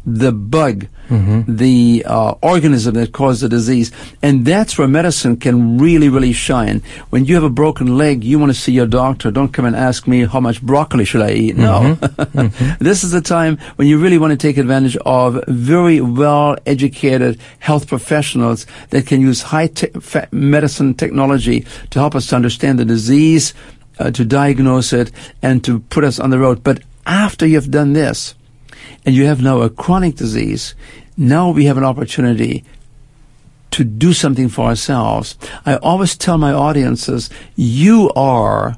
the 0.06 0.32
bug, 0.32 0.86
mm-hmm. 1.08 1.56
the 1.56 2.04
uh, 2.06 2.34
organism 2.42 2.94
that 2.94 3.12
caused 3.12 3.42
the 3.42 3.48
disease. 3.48 3.92
And 4.22 4.46
that's 4.46 4.78
where 4.78 4.88
medicine 4.88 5.36
can 5.36 5.78
really, 5.78 6.08
really 6.08 6.32
shine. 6.32 6.82
When 7.10 7.24
you 7.24 7.34
have 7.34 7.44
a 7.44 7.50
broken 7.50 7.98
leg, 7.98 8.24
you 8.24 8.38
want 8.38 8.50
to 8.50 8.58
see 8.58 8.72
your 8.72 8.86
doctor. 8.86 9.30
Don't 9.30 9.52
come 9.52 9.66
and 9.66 9.76
ask 9.76 10.06
me 10.06 10.24
how 10.24 10.40
much 10.40 10.62
broccoli 10.62 11.04
should 11.04 11.22
I 11.22 11.32
eat. 11.32 11.56
No. 11.56 11.96
Mm-hmm. 12.00 12.38
mm-hmm. 12.38 12.84
this 12.84 13.04
is 13.04 13.10
the 13.10 13.20
time 13.20 13.58
when 13.76 13.88
you 13.88 13.98
really 13.98 14.18
want 14.18 14.32
to 14.32 14.36
take 14.36 14.56
advantage 14.56 14.96
of 14.98 15.42
very 15.46 16.00
well 16.00 16.56
educated 16.66 17.38
health 17.58 17.86
professionals 17.86 18.66
that 18.90 19.06
can 19.06 19.20
use 19.20 19.42
high 19.42 19.66
te- 19.66 19.90
medicine 20.32 20.94
technology 20.94 21.66
to 21.90 21.98
help 21.98 22.14
us 22.14 22.28
to 22.28 22.36
understand 22.36 22.78
the 22.78 22.84
disease, 22.84 23.52
uh, 23.98 24.10
to 24.10 24.24
diagnose 24.24 24.92
it, 24.92 25.10
and 25.42 25.62
to 25.64 25.80
put 25.80 26.04
us 26.04 26.18
on 26.18 26.30
the 26.30 26.38
road. 26.38 26.64
But 26.64 26.82
after 27.06 27.46
you've 27.46 27.70
done 27.70 27.92
this, 27.92 28.34
and 29.04 29.14
you 29.14 29.26
have 29.26 29.42
now 29.42 29.60
a 29.60 29.70
chronic 29.70 30.16
disease, 30.16 30.74
now 31.16 31.50
we 31.50 31.66
have 31.66 31.76
an 31.76 31.84
opportunity 31.84 32.64
to 33.72 33.84
do 33.84 34.12
something 34.12 34.48
for 34.48 34.66
ourselves. 34.66 35.36
I 35.64 35.76
always 35.76 36.16
tell 36.16 36.38
my 36.38 36.52
audiences, 36.52 37.30
you 37.56 38.10
are 38.16 38.76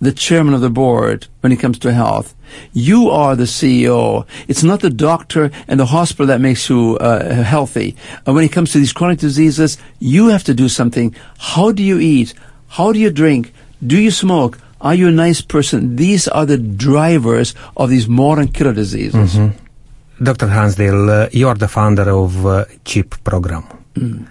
the 0.00 0.12
chairman 0.12 0.54
of 0.54 0.60
the 0.60 0.70
board 0.70 1.26
when 1.40 1.52
it 1.52 1.56
comes 1.56 1.78
to 1.80 1.92
health. 1.92 2.34
You 2.72 3.10
are 3.10 3.34
the 3.34 3.44
CEO. 3.44 4.26
It's 4.48 4.62
not 4.62 4.80
the 4.80 4.90
doctor 4.90 5.50
and 5.66 5.80
the 5.80 5.86
hospital 5.86 6.26
that 6.26 6.40
makes 6.40 6.68
you 6.68 6.96
uh, 6.98 7.42
healthy. 7.42 7.96
And 8.26 8.34
when 8.34 8.44
it 8.44 8.52
comes 8.52 8.72
to 8.72 8.78
these 8.78 8.92
chronic 8.92 9.18
diseases, 9.18 9.78
you 9.98 10.28
have 10.28 10.44
to 10.44 10.54
do 10.54 10.68
something. 10.68 11.14
How 11.38 11.72
do 11.72 11.82
you 11.82 11.98
eat? 11.98 12.34
How 12.68 12.92
do 12.92 12.98
you 12.98 13.10
drink? 13.10 13.52
Do 13.84 13.98
you 13.98 14.10
smoke? 14.10 14.58
Are 14.84 14.94
you 14.94 15.08
a 15.08 15.10
nice 15.10 15.40
person? 15.40 15.96
These 15.96 16.28
are 16.28 16.44
the 16.44 16.58
drivers 16.58 17.54
of 17.74 17.88
these 17.88 18.06
modern 18.06 18.48
killer 18.48 18.74
diseases. 18.74 19.34
Mm-hmm. 19.34 20.22
Dr. 20.22 20.46
Hans 20.46 20.76
Diehl, 20.76 21.08
uh, 21.08 21.28
you 21.32 21.48
are 21.48 21.54
the 21.54 21.68
founder 21.68 22.10
of 22.10 22.44
uh, 22.46 22.64
CHIP 22.84 23.24
program. 23.24 23.64
Mm. 23.94 24.28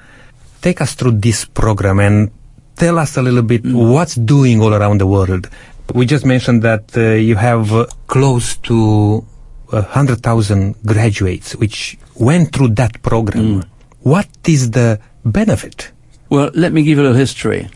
Take 0.61 0.79
us 0.79 0.93
through 0.93 1.13
this 1.13 1.43
program 1.45 1.99
and 1.99 2.31
tell 2.75 2.99
us 2.99 3.17
a 3.17 3.23
little 3.23 3.41
bit 3.41 3.63
mm. 3.63 3.91
what's 3.91 4.13
doing 4.13 4.61
all 4.61 4.75
around 4.75 5.01
the 5.01 5.07
world. 5.07 5.49
We 5.93 6.05
just 6.05 6.23
mentioned 6.23 6.61
that 6.61 6.95
uh, 6.95 7.13
you 7.15 7.35
have 7.35 7.73
uh, 7.73 7.87
close 8.05 8.55
to 8.57 9.25
100,000 9.69 10.75
graduates 10.85 11.55
which 11.55 11.97
went 12.15 12.53
through 12.53 12.69
that 12.75 13.01
program. 13.01 13.61
Mm. 13.61 13.67
What 14.01 14.27
is 14.47 14.69
the 14.69 14.99
benefit? 15.25 15.91
Well, 16.29 16.51
let 16.53 16.71
me 16.73 16.83
give 16.83 16.97
you 16.97 17.03
a 17.03 17.05
little 17.05 17.17
history. 17.17 17.69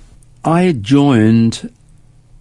I 0.46 0.74
joined 0.74 1.74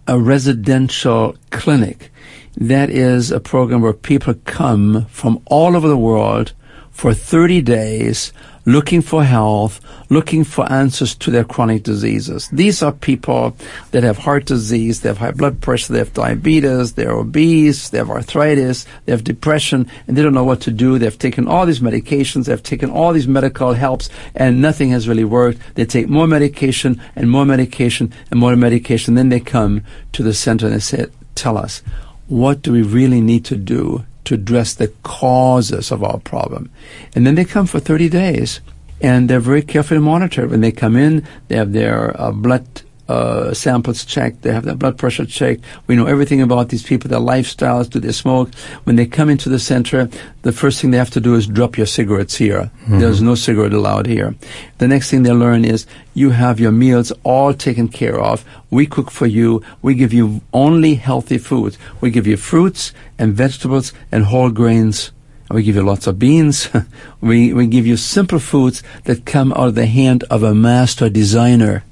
a 0.07 0.19
residential 0.19 1.35
clinic. 1.51 2.11
That 2.55 2.89
is 2.89 3.29
a 3.29 3.39
program 3.39 3.81
where 3.81 3.93
people 3.93 4.33
come 4.45 5.05
from 5.05 5.41
all 5.45 5.75
over 5.75 5.87
the 5.87 5.97
world 5.97 6.53
for 6.89 7.13
30 7.13 7.61
days 7.61 8.33
looking 8.67 9.01
for 9.01 9.23
health, 9.23 9.79
looking 10.09 10.43
for 10.43 10.69
answers 10.69 11.15
to 11.15 11.31
their 11.31 11.45
chronic 11.45 11.83
diseases. 11.83 12.49
These 12.49 12.83
are 12.83 12.91
people 12.91 13.55
that 13.91 14.03
have 14.03 14.17
heart 14.17 14.45
disease, 14.45 15.01
they 15.01 15.09
have 15.09 15.19
high 15.19 15.31
blood 15.31 15.61
pressure, 15.61 15.93
they 15.93 15.99
have 15.99 16.13
diabetes, 16.13 16.93
they're 16.93 17.13
obese, 17.13 17.89
they 17.89 17.97
have 17.97 18.09
arthritis, 18.09 18.85
they 19.05 19.13
have 19.13 19.23
depression, 19.23 19.89
and 20.05 20.17
they 20.17 20.21
don't 20.21 20.33
know 20.33 20.43
what 20.43 20.59
to 20.61 20.71
do. 20.71 20.99
They've 20.99 21.17
taken 21.17 21.47
all 21.47 21.65
these 21.65 21.79
medications, 21.79 22.45
they've 22.45 22.61
taken 22.61 22.89
all 22.89 23.13
these 23.13 23.27
medical 23.27 23.71
helps, 23.71 24.09
and 24.35 24.61
nothing 24.61 24.89
has 24.89 25.07
really 25.07 25.23
worked. 25.23 25.59
They 25.75 25.85
take 25.85 26.09
more 26.09 26.27
medication 26.27 27.01
and 27.15 27.31
more 27.31 27.45
medication 27.45 28.13
and 28.29 28.39
more 28.39 28.57
medication. 28.57 29.15
Then 29.15 29.29
they 29.29 29.39
come 29.39 29.83
to 30.11 30.23
the 30.23 30.33
center 30.33 30.65
and 30.65 30.75
they 30.75 30.79
say, 30.79 31.05
tell 31.35 31.57
us, 31.57 31.81
what 32.27 32.63
do 32.63 32.73
we 32.73 32.81
really 32.81 33.21
need 33.21 33.45
to 33.45 33.55
do 33.55 34.05
to 34.27 34.35
address 34.35 34.73
the 34.73 34.89
causes 35.03 35.91
of 35.91 36.03
our 36.03 36.19
problem. 36.19 36.69
And 37.15 37.25
then 37.25 37.35
they 37.35 37.45
come 37.45 37.65
for 37.65 37.79
30 37.79 38.09
days 38.09 38.59
and 38.99 39.29
they're 39.29 39.39
very 39.39 39.61
carefully 39.61 40.01
monitored. 40.01 40.51
When 40.51 40.61
they 40.61 40.71
come 40.71 40.95
in, 40.97 41.25
they 41.47 41.55
have 41.55 41.71
their 41.71 42.19
uh, 42.19 42.31
blood 42.31 42.81
uh, 43.07 43.53
samples 43.53 44.05
checked. 44.05 44.41
They 44.41 44.51
have 44.51 44.65
their 44.65 44.75
blood 44.75 44.97
pressure 44.97 45.25
checked. 45.25 45.63
We 45.87 45.95
know 45.95 46.05
everything 46.05 46.41
about 46.41 46.69
these 46.69 46.83
people, 46.83 47.09
their 47.09 47.19
lifestyles. 47.19 47.89
Do 47.89 47.99
they 47.99 48.11
smoke? 48.11 48.53
When 48.83 48.95
they 48.95 49.05
come 49.05 49.29
into 49.29 49.49
the 49.49 49.59
center, 49.59 50.09
the 50.41 50.51
first 50.51 50.81
thing 50.81 50.91
they 50.91 50.97
have 50.97 51.11
to 51.11 51.21
do 51.21 51.35
is 51.35 51.47
drop 51.47 51.77
your 51.77 51.87
cigarettes 51.87 52.35
here. 52.35 52.71
Mm-hmm. 52.83 52.99
There's 52.99 53.21
no 53.21 53.35
cigarette 53.35 53.73
allowed 53.73 54.07
here. 54.07 54.35
The 54.77 54.87
next 54.87 55.09
thing 55.09 55.23
they 55.23 55.31
learn 55.31 55.65
is 55.65 55.85
you 56.13 56.31
have 56.31 56.59
your 56.59 56.71
meals 56.71 57.11
all 57.23 57.53
taken 57.53 57.87
care 57.87 58.19
of. 58.19 58.43
We 58.69 58.85
cook 58.85 59.11
for 59.11 59.25
you. 59.25 59.63
We 59.81 59.95
give 59.95 60.13
you 60.13 60.41
only 60.53 60.95
healthy 60.95 61.37
foods. 61.37 61.77
We 62.01 62.11
give 62.11 62.27
you 62.27 62.37
fruits 62.37 62.93
and 63.17 63.33
vegetables 63.33 63.93
and 64.11 64.25
whole 64.25 64.49
grains. 64.49 65.11
We 65.49 65.63
give 65.63 65.75
you 65.75 65.83
lots 65.83 66.07
of 66.07 66.19
beans. 66.19 66.69
we, 67.21 67.53
we 67.53 67.67
give 67.67 67.87
you 67.87 67.95
simple 67.95 68.39
foods 68.39 68.83
that 69.05 69.25
come 69.25 69.53
out 69.53 69.69
of 69.69 69.75
the 69.75 69.85
hand 69.85 70.25
of 70.29 70.43
a 70.43 70.53
master 70.53 71.09
designer. 71.09 71.83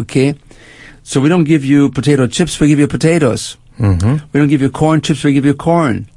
Okay? 0.00 0.34
So 1.02 1.20
we 1.20 1.28
don't 1.28 1.44
give 1.44 1.64
you 1.64 1.90
potato 1.90 2.26
chips, 2.26 2.60
we 2.60 2.68
give 2.68 2.78
you 2.78 2.88
potatoes. 2.88 3.56
Mm-hmm. 3.78 4.26
We 4.32 4.40
don't 4.40 4.48
give 4.48 4.62
you 4.62 4.70
corn 4.70 5.00
chips, 5.00 5.24
we 5.24 5.32
give 5.32 5.44
you 5.44 5.54
corn. 5.54 6.08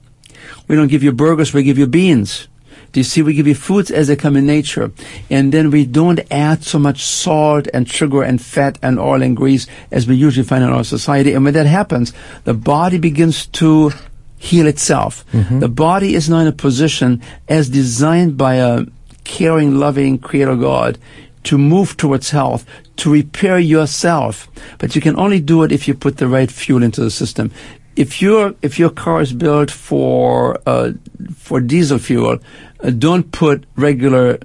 We 0.67 0.75
don't 0.75 0.89
give 0.89 1.03
you 1.03 1.11
burgers, 1.11 1.53
we 1.53 1.63
give 1.63 1.77
you 1.77 1.87
beans. 1.87 2.47
Do 2.93 2.99
you 2.99 3.03
see? 3.03 3.23
We 3.23 3.33
give 3.33 3.47
you 3.47 3.55
foods 3.55 3.89
as 3.89 4.07
they 4.07 4.15
come 4.15 4.37
in 4.37 4.45
nature. 4.45 4.91
And 5.27 5.51
then 5.51 5.71
we 5.71 5.83
don't 5.83 6.19
add 6.29 6.63
so 6.63 6.77
much 6.77 7.03
salt 7.03 7.67
and 7.73 7.89
sugar 7.89 8.21
and 8.21 8.39
fat 8.39 8.77
and 8.83 8.99
oil 8.99 9.23
and 9.23 9.35
grease 9.35 9.65
as 9.89 10.05
we 10.05 10.15
usually 10.15 10.45
find 10.45 10.63
in 10.63 10.69
our 10.69 10.83
society. 10.83 11.33
And 11.33 11.43
when 11.43 11.55
that 11.55 11.65
happens, 11.65 12.13
the 12.43 12.53
body 12.53 12.99
begins 12.99 13.47
to 13.47 13.91
heal 14.37 14.67
itself. 14.67 15.25
Mm-hmm. 15.31 15.59
The 15.59 15.69
body 15.69 16.13
is 16.13 16.29
now 16.29 16.37
in 16.39 16.47
a 16.47 16.51
position 16.51 17.23
as 17.49 17.67
designed 17.67 18.37
by 18.37 18.55
a 18.55 18.85
caring, 19.23 19.79
loving 19.79 20.19
creator 20.19 20.55
God 20.55 20.99
to 21.43 21.57
move 21.57 21.97
towards 21.97 22.29
health, 22.29 22.65
to 22.97 23.11
repair 23.11 23.59
yourself. 23.59 24.49
But 24.77 24.95
you 24.95 25.01
can 25.01 25.17
only 25.17 25.39
do 25.39 25.63
it 25.63 25.71
if 25.71 25.87
you 25.87 25.93
put 25.93 26.17
the 26.17 26.27
right 26.27 26.51
fuel 26.51 26.83
into 26.83 27.01
the 27.01 27.11
system. 27.11 27.51
If 27.95 28.21
your 28.21 28.55
if 28.61 28.79
your 28.79 28.89
car 28.89 29.21
is 29.21 29.33
built 29.33 29.69
for 29.69 30.59
uh, 30.65 30.93
for 31.35 31.59
diesel 31.59 31.99
fuel, 31.99 32.39
uh, 32.79 32.89
don't 32.89 33.31
put 33.31 33.65
regular 33.75 34.39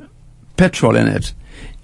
petrol 0.56 0.96
in 0.96 1.08
it. 1.08 1.32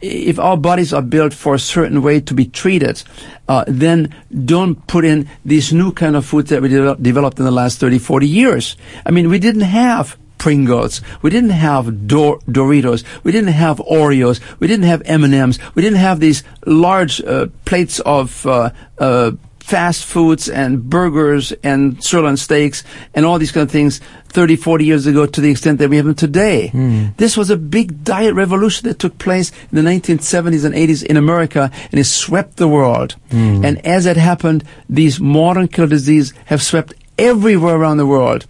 If 0.03 0.39
our 0.39 0.59
bodies 0.59 0.93
are 0.93 1.01
built 1.01 1.33
for 1.33 1.55
a 1.55 1.59
certain 1.59 2.03
way 2.03 2.21
to 2.21 2.35
be 2.35 2.45
treated, 2.45 3.03
uh, 3.49 3.65
then 3.67 4.15
don't 4.45 4.87
put 4.87 5.07
in 5.07 5.31
these 5.47 5.73
new 5.73 5.93
kind 5.93 6.15
of 6.15 6.27
foods 6.27 6.51
that 6.51 6.61
we 6.61 6.69
de- 6.69 6.97
developed 6.97 7.39
in 7.39 7.47
the 7.47 7.51
last 7.51 7.81
30, 7.81 7.99
40 7.99 8.29
years. 8.29 8.77
I 9.07 9.13
mean, 9.13 9.31
we 9.31 9.39
didn't 9.39 9.63
have 9.63 10.19
Pringles. 10.45 11.01
We 11.23 11.31
didn't 11.31 11.57
have 11.57 12.07
Dor- 12.07 12.39
Doritos. 12.41 13.03
We 13.23 13.33
didn't 13.33 13.55
have 13.55 13.79
Oreos. 13.79 14.41
We 14.61 14.67
didn't 14.67 14.85
have 14.85 15.01
M&Ms. 15.07 15.59
We 15.75 15.81
didn't 15.81 16.01
have 16.01 16.21
these 16.21 16.43
large 16.67 17.23
uh, 17.23 17.47
plates 17.65 17.99
of 18.01 18.45
uh, 18.45 18.69
uh, 18.99 19.31
fast 19.61 20.05
foods 20.05 20.51
and 20.51 20.91
burgers 20.91 21.53
and 21.63 22.05
sirloin 22.05 22.37
steaks 22.37 22.85
and 23.15 23.25
all 23.25 23.39
these 23.39 23.53
kind 23.53 23.65
of 23.67 23.71
things 23.71 24.03
30, 24.29 24.57
40 24.57 24.85
years 24.85 25.07
ago 25.07 25.25
to 25.25 25.41
the 25.41 25.51
extent 25.51 25.79
that 25.79 25.89
we 25.89 25.97
have 25.97 26.05
them 26.05 26.15
today. 26.15 26.71
Mm. 26.75 27.17
This 27.17 27.39
was 27.39 27.49
a 27.49 27.57
big 27.57 28.05
diet 28.05 28.35
revolution 28.35 28.87
that 28.87 28.99
took 28.99 29.17
place 29.17 29.51
in 29.73 29.83
the 29.83 29.91
1970s 29.91 30.67
and 30.67 30.75
80s 30.75 31.03
in 31.03 31.17
America 31.17 31.71
and 31.91 31.99
it 31.99 32.05
swept 32.05 32.59
the 32.59 32.69
world. 32.69 33.17
Mm. 33.31 33.65
And 33.65 33.87
as 33.87 34.05
it 34.05 34.19
happened, 34.19 34.65
these 34.91 35.19
modern 35.19 35.69
killer 35.69 35.89
diseases 35.89 36.35
have 36.45 36.63
swept 36.63 36.93
everywhere 37.17 37.77
around 37.77 37.97
the 37.97 38.05
world. 38.05 38.45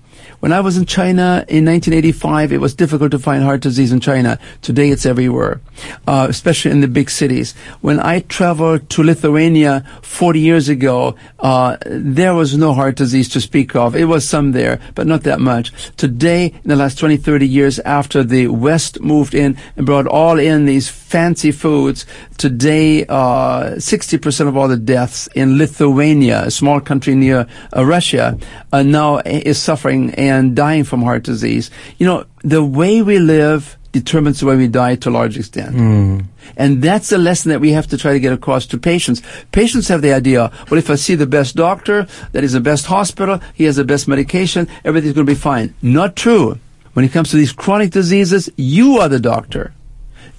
When 0.44 0.52
I 0.52 0.60
was 0.60 0.76
in 0.76 0.84
China 0.84 1.42
in 1.48 1.64
1985, 1.64 2.52
it 2.52 2.60
was 2.60 2.74
difficult 2.74 3.12
to 3.12 3.18
find 3.18 3.42
heart 3.42 3.62
disease 3.62 3.92
in 3.92 4.00
China. 4.00 4.38
Today 4.60 4.90
it's 4.90 5.06
everywhere, 5.06 5.62
uh, 6.06 6.26
especially 6.28 6.70
in 6.70 6.82
the 6.82 6.86
big 6.86 7.08
cities. 7.08 7.54
When 7.80 7.98
I 7.98 8.20
traveled 8.20 8.90
to 8.90 9.02
Lithuania 9.02 9.86
40 10.02 10.40
years 10.40 10.68
ago, 10.68 11.16
uh, 11.38 11.78
there 11.86 12.34
was 12.34 12.58
no 12.58 12.74
heart 12.74 12.96
disease 12.96 13.30
to 13.30 13.40
speak 13.40 13.74
of. 13.74 13.96
It 13.96 14.04
was 14.04 14.28
some 14.28 14.52
there, 14.52 14.80
but 14.94 15.06
not 15.06 15.22
that 15.22 15.40
much. 15.40 15.72
Today, 15.96 16.48
in 16.48 16.68
the 16.68 16.76
last 16.76 16.98
20, 16.98 17.16
30 17.16 17.48
years 17.48 17.78
after 17.78 18.22
the 18.22 18.48
West 18.48 19.00
moved 19.00 19.34
in 19.34 19.56
and 19.76 19.86
brought 19.86 20.06
all 20.06 20.38
in 20.38 20.66
these 20.66 20.90
fancy 20.90 21.52
foods, 21.52 22.04
today, 22.36 23.06
uh, 23.06 23.76
60% 23.76 24.46
of 24.46 24.58
all 24.58 24.68
the 24.68 24.76
deaths 24.76 25.26
in 25.28 25.56
Lithuania, 25.56 26.44
a 26.44 26.50
small 26.50 26.82
country 26.82 27.14
near 27.14 27.46
uh, 27.74 27.82
Russia, 27.82 28.36
now 28.74 29.18
is 29.24 29.56
suffering 29.56 30.12
and 30.14 30.33
dying 30.54 30.84
from 30.84 31.02
heart 31.02 31.22
disease. 31.22 31.70
You 31.98 32.06
know, 32.06 32.24
the 32.42 32.64
way 32.64 33.02
we 33.02 33.18
live 33.18 33.76
determines 33.92 34.40
the 34.40 34.46
way 34.46 34.56
we 34.56 34.66
die 34.66 34.96
to 34.96 35.08
a 35.08 35.10
large 35.10 35.38
extent. 35.38 35.74
Hmm. 35.74 36.20
And 36.56 36.82
that's 36.82 37.10
the 37.10 37.18
lesson 37.18 37.50
that 37.50 37.60
we 37.60 37.70
have 37.72 37.86
to 37.88 37.96
try 37.96 38.12
to 38.12 38.20
get 38.20 38.32
across 38.32 38.66
to 38.66 38.78
patients. 38.78 39.22
Patients 39.52 39.88
have 39.88 40.02
the 40.02 40.12
idea, 40.12 40.50
well, 40.68 40.78
if 40.78 40.90
I 40.90 40.96
see 40.96 41.14
the 41.14 41.26
best 41.26 41.54
doctor, 41.54 42.06
that 42.32 42.42
is 42.42 42.52
the 42.52 42.60
best 42.60 42.86
hospital, 42.86 43.40
he 43.54 43.64
has 43.64 43.76
the 43.76 43.84
best 43.84 44.08
medication, 44.08 44.68
everything's 44.84 45.14
going 45.14 45.26
to 45.26 45.32
be 45.32 45.38
fine. 45.38 45.74
Not 45.80 46.16
true. 46.16 46.58
When 46.94 47.04
it 47.04 47.12
comes 47.12 47.30
to 47.30 47.36
these 47.36 47.52
chronic 47.52 47.90
diseases, 47.90 48.50
you 48.56 48.98
are 48.98 49.08
the 49.08 49.20
doctor. 49.20 49.72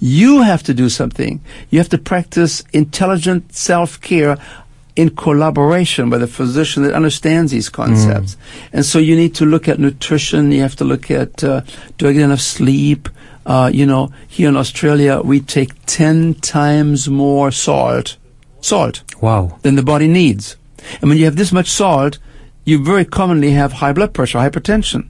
You 0.00 0.42
have 0.42 0.62
to 0.64 0.74
do 0.74 0.90
something. 0.90 1.40
You 1.70 1.78
have 1.78 1.88
to 1.88 1.98
practice 1.98 2.62
intelligent 2.72 3.54
self-care 3.54 4.36
in 4.96 5.10
collaboration 5.10 6.08
with 6.10 6.22
a 6.22 6.26
physician 6.26 6.82
that 6.82 6.94
understands 6.94 7.52
these 7.52 7.68
concepts. 7.68 8.36
And 8.72 8.84
so 8.84 8.98
you 8.98 9.14
need 9.14 9.34
to 9.36 9.44
look 9.44 9.68
at 9.68 9.78
nutrition. 9.78 10.50
You 10.52 10.62
have 10.62 10.76
to 10.76 10.84
look 10.84 11.10
at 11.10 11.44
uh, 11.44 11.60
do 11.98 12.08
I 12.08 12.12
get 12.12 12.22
enough 12.22 12.40
sleep? 12.40 13.08
Uh, 13.44 13.70
you 13.72 13.86
know, 13.86 14.10
here 14.26 14.48
in 14.48 14.56
Australia, 14.56 15.20
we 15.20 15.40
take 15.40 15.70
10 15.86 16.34
times 16.34 17.08
more 17.08 17.52
salt, 17.52 18.16
salt, 18.60 19.02
Wow. 19.20 19.58
than 19.62 19.76
the 19.76 19.82
body 19.84 20.08
needs. 20.08 20.56
And 21.00 21.08
when 21.10 21.18
you 21.18 21.26
have 21.26 21.36
this 21.36 21.52
much 21.52 21.68
salt, 21.70 22.18
you 22.64 22.82
very 22.82 23.04
commonly 23.04 23.52
have 23.52 23.74
high 23.74 23.92
blood 23.92 24.12
pressure, 24.14 24.38
hypertension. 24.38 25.08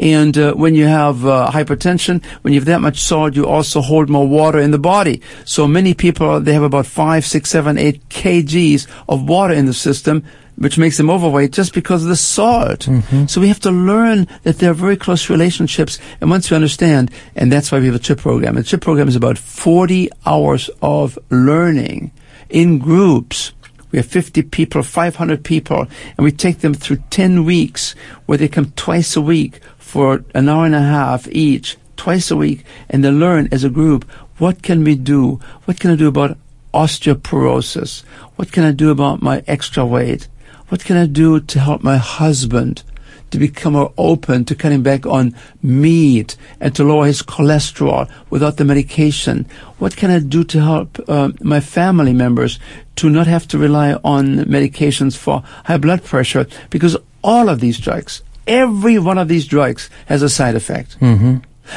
And 0.00 0.36
uh, 0.38 0.54
when 0.54 0.74
you 0.74 0.86
have 0.86 1.26
uh, 1.26 1.50
hypertension, 1.52 2.24
when 2.42 2.54
you 2.54 2.60
have 2.60 2.66
that 2.66 2.80
much 2.80 3.00
salt, 3.00 3.34
you 3.34 3.46
also 3.46 3.80
hold 3.80 4.08
more 4.08 4.26
water 4.28 4.58
in 4.58 4.70
the 4.70 4.78
body. 4.78 5.22
So 5.44 5.66
many 5.66 5.94
people, 5.94 6.40
they 6.40 6.52
have 6.52 6.62
about 6.62 6.86
five, 6.86 7.24
six, 7.24 7.50
seven, 7.50 7.78
eight 7.78 8.08
kgs 8.08 8.86
of 9.08 9.28
water 9.28 9.54
in 9.54 9.66
the 9.66 9.74
system, 9.74 10.24
which 10.56 10.78
makes 10.78 10.96
them 10.96 11.10
overweight 11.10 11.52
just 11.52 11.72
because 11.72 12.02
of 12.02 12.08
the 12.08 12.16
salt. 12.16 12.88
So 13.28 13.40
we 13.40 13.48
have 13.48 13.60
to 13.60 13.70
learn 13.70 14.26
that 14.42 14.58
there 14.58 14.70
are 14.70 14.74
very 14.74 14.96
close 14.96 15.30
relationships. 15.30 15.98
And 16.20 16.30
once 16.30 16.50
we 16.50 16.56
understand, 16.56 17.10
and 17.34 17.50
that's 17.50 17.70
why 17.70 17.78
we 17.78 17.86
have 17.86 17.94
a 17.94 18.00
CHIP 18.00 18.18
program. 18.18 18.54
The 18.54 18.62
CHIP 18.62 18.80
program 18.80 19.08
is 19.08 19.16
about 19.16 19.38
40 19.38 20.10
hours 20.26 20.68
of 20.82 21.18
learning 21.30 22.12
in 22.48 22.78
groups. 22.78 23.52
We 23.90 23.98
have 23.98 24.06
50 24.06 24.42
people, 24.42 24.82
500 24.82 25.44
people, 25.44 25.86
and 26.16 26.24
we 26.24 26.30
take 26.30 26.58
them 26.58 26.74
through 26.74 26.98
10 27.10 27.44
weeks 27.44 27.94
where 28.26 28.36
they 28.36 28.48
come 28.48 28.72
twice 28.72 29.16
a 29.16 29.20
week 29.20 29.60
for 29.88 30.22
an 30.34 30.50
hour 30.50 30.66
and 30.66 30.74
a 30.74 30.82
half 30.82 31.26
each, 31.28 31.78
twice 31.96 32.30
a 32.30 32.36
week, 32.36 32.62
and 32.90 33.02
they 33.02 33.10
learn 33.10 33.48
as 33.50 33.64
a 33.64 33.70
group, 33.70 34.04
what 34.36 34.62
can 34.62 34.84
we 34.84 34.94
do? 34.94 35.40
What 35.64 35.80
can 35.80 35.90
I 35.90 35.96
do 35.96 36.08
about 36.08 36.36
osteoporosis? 36.74 38.02
What 38.36 38.52
can 38.52 38.64
I 38.64 38.72
do 38.72 38.90
about 38.90 39.22
my 39.22 39.42
extra 39.46 39.86
weight? 39.86 40.28
What 40.68 40.84
can 40.84 40.98
I 40.98 41.06
do 41.06 41.40
to 41.40 41.58
help 41.58 41.82
my 41.82 41.96
husband 41.96 42.82
to 43.30 43.38
become 43.38 43.72
more 43.72 43.94
open 43.96 44.44
to 44.44 44.54
cutting 44.54 44.82
back 44.82 45.06
on 45.06 45.34
meat 45.62 46.36
and 46.60 46.74
to 46.76 46.84
lower 46.84 47.06
his 47.06 47.22
cholesterol 47.22 48.10
without 48.28 48.58
the 48.58 48.66
medication? 48.66 49.46
What 49.78 49.96
can 49.96 50.10
I 50.10 50.18
do 50.18 50.44
to 50.44 50.60
help 50.60 51.00
uh, 51.08 51.30
my 51.40 51.60
family 51.60 52.12
members 52.12 52.58
to 52.96 53.08
not 53.08 53.26
have 53.26 53.48
to 53.48 53.58
rely 53.58 53.94
on 54.04 54.44
medications 54.44 55.16
for 55.16 55.42
high 55.64 55.78
blood 55.78 56.04
pressure? 56.04 56.46
Because 56.68 56.94
all 57.24 57.48
of 57.48 57.60
these 57.60 57.80
drugs, 57.80 58.22
every 58.48 58.98
one 58.98 59.18
of 59.18 59.28
these 59.28 59.46
drugs 59.46 59.90
has 60.06 60.22
a 60.22 60.28
side 60.28 60.56
effect. 60.56 60.96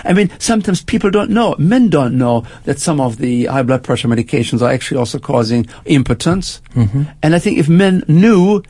I 0.05 0.13
mean, 0.13 0.31
sometimes 0.39 0.81
people 0.81 1.11
don't 1.11 1.31
know, 1.31 1.55
men 1.59 1.89
don't 1.89 2.17
know 2.17 2.45
that 2.63 2.79
some 2.79 3.01
of 3.01 3.17
the 3.17 3.45
high 3.45 3.63
blood 3.63 3.83
pressure 3.83 4.07
medications 4.07 4.61
are 4.61 4.71
actually 4.71 4.97
also 4.97 5.19
causing 5.19 5.67
impotence. 5.85 6.61
And 7.21 7.35
I 7.35 7.39
think 7.39 7.57
if 7.57 7.67
men 7.67 8.03
knew 8.07 8.63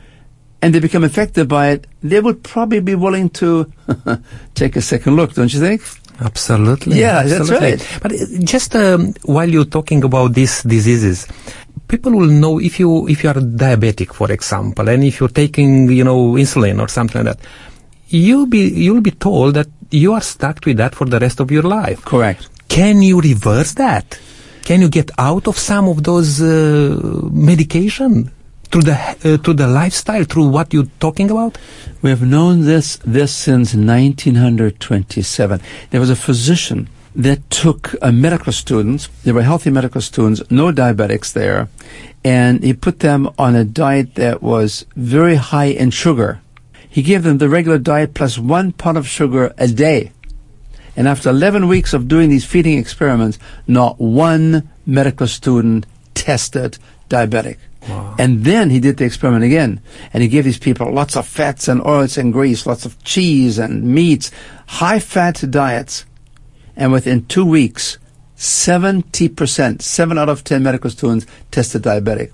and 0.60 0.74
they 0.74 0.80
become 0.80 1.04
affected 1.04 1.48
by 1.48 1.70
it, 1.70 1.86
they 2.02 2.20
would 2.20 2.42
probably 2.42 2.80
be 2.80 2.94
willing 2.94 3.30
to 3.30 3.72
take 4.54 4.76
a 4.76 4.80
second 4.80 5.16
look, 5.16 5.34
don't 5.34 5.52
you 5.52 5.60
think? 5.60 5.82
Absolutely. 6.20 7.00
Yeah, 7.00 7.22
that's 7.24 7.50
absolutely. 7.50 7.70
right. 7.70 7.98
But 8.00 8.12
uh, 8.12 8.16
just 8.44 8.76
um, 8.76 9.14
while 9.24 9.48
you're 9.48 9.64
talking 9.64 10.04
about 10.04 10.34
these 10.34 10.62
diseases, 10.62 11.26
people 11.88 12.12
will 12.12 12.28
know 12.28 12.60
if 12.60 12.78
you 12.78 13.08
if 13.08 13.24
you 13.24 13.30
are 13.30 13.34
diabetic, 13.34 14.14
for 14.14 14.30
example, 14.30 14.88
and 14.88 15.02
if 15.02 15.18
you're 15.18 15.28
taking 15.28 15.90
you 15.90 16.04
know 16.04 16.32
insulin 16.32 16.80
or 16.80 16.88
something 16.88 17.24
like 17.24 17.36
that, 17.36 17.46
you'll 18.12 18.46
be 18.46 18.68
you'll 18.68 19.00
be 19.00 19.10
told 19.10 19.54
that 19.54 19.68
you 19.90 20.12
are 20.12 20.20
stuck 20.20 20.64
with 20.64 20.76
that 20.76 20.94
for 20.94 21.06
the 21.06 21.18
rest 21.18 21.40
of 21.40 21.50
your 21.50 21.62
life. 21.62 22.04
Correct. 22.04 22.48
Can 22.68 23.02
you 23.02 23.20
reverse 23.20 23.72
that? 23.74 24.18
Can 24.62 24.80
you 24.80 24.88
get 24.88 25.10
out 25.18 25.48
of 25.48 25.58
some 25.58 25.88
of 25.88 26.04
those 26.04 26.40
uh, 26.40 26.98
medication 27.32 28.30
through 28.70 28.82
the 28.82 28.94
uh, 28.94 29.38
through 29.38 29.54
the 29.54 29.66
lifestyle, 29.66 30.24
through 30.24 30.48
what 30.48 30.72
you're 30.72 30.92
talking 31.00 31.30
about? 31.30 31.58
We 32.02 32.10
have 32.10 32.22
known 32.22 32.64
this 32.64 32.98
this 33.04 33.34
since 33.34 33.74
1927. 33.74 35.60
There 35.90 36.00
was 36.00 36.10
a 36.10 36.16
physician 36.16 36.88
that 37.16 37.50
took 37.50 37.94
uh, 38.00 38.12
medical 38.12 38.52
students. 38.52 39.08
There 39.24 39.34
were 39.34 39.42
healthy 39.42 39.70
medical 39.70 40.00
students, 40.00 40.42
no 40.50 40.70
diabetics 40.72 41.32
there, 41.32 41.68
and 42.24 42.62
he 42.62 42.72
put 42.72 43.00
them 43.00 43.28
on 43.38 43.54
a 43.56 43.64
diet 43.64 44.14
that 44.14 44.42
was 44.42 44.86
very 44.96 45.36
high 45.36 45.72
in 45.72 45.90
sugar. 45.90 46.41
He 46.92 47.00
gave 47.02 47.22
them 47.22 47.38
the 47.38 47.48
regular 47.48 47.78
diet 47.78 48.12
plus 48.12 48.38
one 48.38 48.72
pound 48.72 48.98
of 48.98 49.08
sugar 49.08 49.54
a 49.56 49.66
day. 49.66 50.12
And 50.94 51.08
after 51.08 51.30
11 51.30 51.66
weeks 51.66 51.94
of 51.94 52.06
doing 52.06 52.28
these 52.28 52.44
feeding 52.44 52.76
experiments, 52.78 53.38
not 53.66 53.98
one 53.98 54.68
medical 54.84 55.26
student 55.26 55.86
tested 56.12 56.76
diabetic. 57.08 57.56
And 58.18 58.44
then 58.44 58.68
he 58.68 58.78
did 58.78 58.98
the 58.98 59.06
experiment 59.06 59.42
again, 59.42 59.80
and 60.12 60.22
he 60.22 60.28
gave 60.28 60.44
these 60.44 60.58
people 60.58 60.92
lots 60.92 61.16
of 61.16 61.26
fats 61.26 61.66
and 61.66 61.84
oils 61.84 62.18
and 62.18 62.30
grease, 62.30 62.66
lots 62.66 62.84
of 62.84 63.02
cheese 63.02 63.58
and 63.58 63.82
meats, 63.84 64.30
high 64.66 65.00
fat 65.00 65.42
diets. 65.48 66.04
And 66.76 66.92
within 66.92 67.24
two 67.24 67.46
weeks, 67.46 67.96
70%, 68.36 69.80
7 69.80 70.18
out 70.18 70.28
of 70.28 70.44
10 70.44 70.62
medical 70.62 70.90
students 70.90 71.26
tested 71.50 71.82
diabetic. 71.82 72.32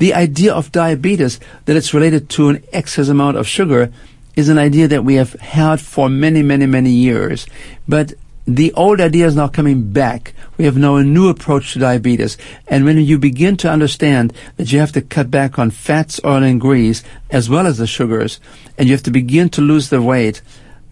The 0.00 0.14
idea 0.14 0.54
of 0.54 0.72
diabetes, 0.72 1.38
that 1.66 1.76
it's 1.76 1.92
related 1.92 2.30
to 2.30 2.48
an 2.48 2.64
excess 2.72 3.08
amount 3.08 3.36
of 3.36 3.46
sugar, 3.46 3.92
is 4.34 4.48
an 4.48 4.56
idea 4.56 4.88
that 4.88 5.04
we 5.04 5.16
have 5.16 5.34
had 5.34 5.78
for 5.78 6.08
many, 6.08 6.42
many, 6.42 6.64
many 6.64 6.90
years. 6.90 7.46
But 7.86 8.14
the 8.46 8.72
old 8.72 8.98
idea 8.98 9.26
is 9.26 9.36
now 9.36 9.48
coming 9.48 9.92
back. 9.92 10.32
We 10.56 10.64
have 10.64 10.78
now 10.78 10.96
a 10.96 11.04
new 11.04 11.28
approach 11.28 11.74
to 11.74 11.78
diabetes. 11.80 12.38
And 12.66 12.86
when 12.86 12.96
you 12.96 13.18
begin 13.18 13.58
to 13.58 13.70
understand 13.70 14.32
that 14.56 14.72
you 14.72 14.78
have 14.78 14.92
to 14.92 15.02
cut 15.02 15.30
back 15.30 15.58
on 15.58 15.70
fats, 15.70 16.18
oil, 16.24 16.44
and 16.44 16.58
grease, 16.58 17.02
as 17.28 17.50
well 17.50 17.66
as 17.66 17.76
the 17.76 17.86
sugars, 17.86 18.40
and 18.78 18.88
you 18.88 18.94
have 18.94 19.02
to 19.02 19.10
begin 19.10 19.50
to 19.50 19.60
lose 19.60 19.90
the 19.90 20.00
weight, 20.00 20.40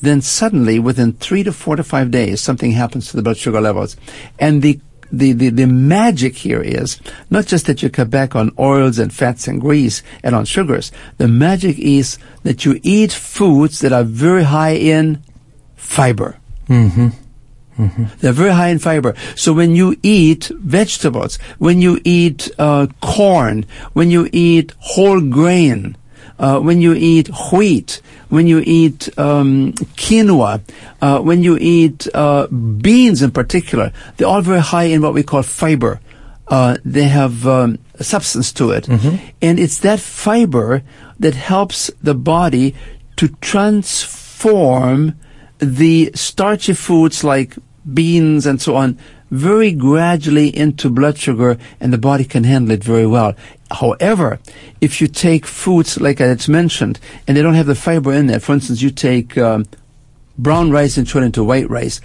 then 0.02 0.20
suddenly, 0.20 0.78
within 0.78 1.14
three 1.14 1.42
to 1.44 1.52
four 1.52 1.76
to 1.76 1.82
five 1.82 2.10
days, 2.10 2.42
something 2.42 2.72
happens 2.72 3.08
to 3.08 3.16
the 3.16 3.22
blood 3.22 3.38
sugar 3.38 3.62
levels. 3.62 3.96
And 4.38 4.60
the 4.60 4.78
the, 5.10 5.32
the, 5.32 5.48
the 5.50 5.66
magic 5.66 6.36
here 6.36 6.60
is 6.60 7.00
not 7.30 7.46
just 7.46 7.66
that 7.66 7.82
you 7.82 7.90
cut 7.90 8.10
back 8.10 8.36
on 8.36 8.52
oils 8.58 8.98
and 8.98 9.12
fats 9.12 9.48
and 9.48 9.60
grease 9.60 10.02
and 10.22 10.34
on 10.34 10.44
sugars. 10.44 10.92
The 11.16 11.28
magic 11.28 11.78
is 11.78 12.18
that 12.42 12.64
you 12.64 12.80
eat 12.82 13.12
foods 13.12 13.80
that 13.80 13.92
are 13.92 14.04
very 14.04 14.44
high 14.44 14.74
in 14.74 15.22
fiber. 15.76 16.38
They're 18.20 18.32
very 18.32 18.50
high 18.50 18.68
in 18.68 18.80
fiber. 18.80 19.14
So 19.36 19.52
when 19.52 19.76
you 19.76 19.96
eat 20.02 20.50
vegetables, 20.58 21.36
when 21.58 21.80
you 21.80 22.00
eat 22.04 22.50
uh, 22.58 22.88
corn, 23.00 23.66
when 23.92 24.10
you 24.10 24.28
eat 24.32 24.72
whole 24.80 25.20
grain, 25.20 25.96
uh, 26.38 26.60
when 26.60 26.80
you 26.80 26.94
eat 26.94 27.28
wheat, 27.52 28.00
when 28.28 28.46
you 28.46 28.62
eat 28.64 29.08
um, 29.18 29.72
quinoa, 29.96 30.60
uh, 31.02 31.20
when 31.20 31.42
you 31.42 31.56
eat 31.60 32.06
uh, 32.14 32.46
beans 32.48 33.22
in 33.22 33.30
particular, 33.30 33.92
they're 34.16 34.28
all 34.28 34.42
very 34.42 34.60
high 34.60 34.84
in 34.84 35.02
what 35.02 35.14
we 35.14 35.22
call 35.22 35.42
fiber. 35.42 36.00
Uh, 36.46 36.78
they 36.84 37.04
have 37.04 37.46
um, 37.46 37.78
substance 38.00 38.52
to 38.54 38.70
it, 38.70 38.88
and 39.42 39.58
it's 39.58 39.78
that 39.80 40.00
fiber 40.00 40.82
that 41.18 41.34
helps 41.34 41.90
the 42.02 42.14
body 42.14 42.74
to 43.16 43.28
transform 43.40 45.14
the 45.58 46.10
starchy 46.14 46.72
foods 46.72 47.24
like 47.24 47.56
beans 47.92 48.46
and 48.46 48.62
so 48.62 48.76
on 48.76 48.96
very 49.30 49.72
gradually 49.72 50.54
into 50.56 50.88
blood 50.90 51.18
sugar 51.18 51.58
and 51.80 51.92
the 51.92 51.98
body 51.98 52.24
can 52.24 52.44
handle 52.44 52.72
it 52.72 52.82
very 52.82 53.06
well. 53.06 53.34
However, 53.70 54.38
if 54.80 55.00
you 55.00 55.08
take 55.08 55.44
foods 55.44 56.00
like 56.00 56.20
it's 56.20 56.48
mentioned 56.48 56.98
and 57.26 57.36
they 57.36 57.42
don't 57.42 57.54
have 57.54 57.66
the 57.66 57.74
fiber 57.74 58.12
in 58.12 58.26
there, 58.26 58.40
for 58.40 58.52
instance, 58.52 58.80
you 58.80 58.90
take 58.90 59.36
um, 59.36 59.66
brown 60.38 60.70
rice 60.70 60.96
and 60.96 61.06
turn 61.06 61.22
it 61.22 61.26
into 61.26 61.44
white 61.44 61.68
rice, 61.68 62.00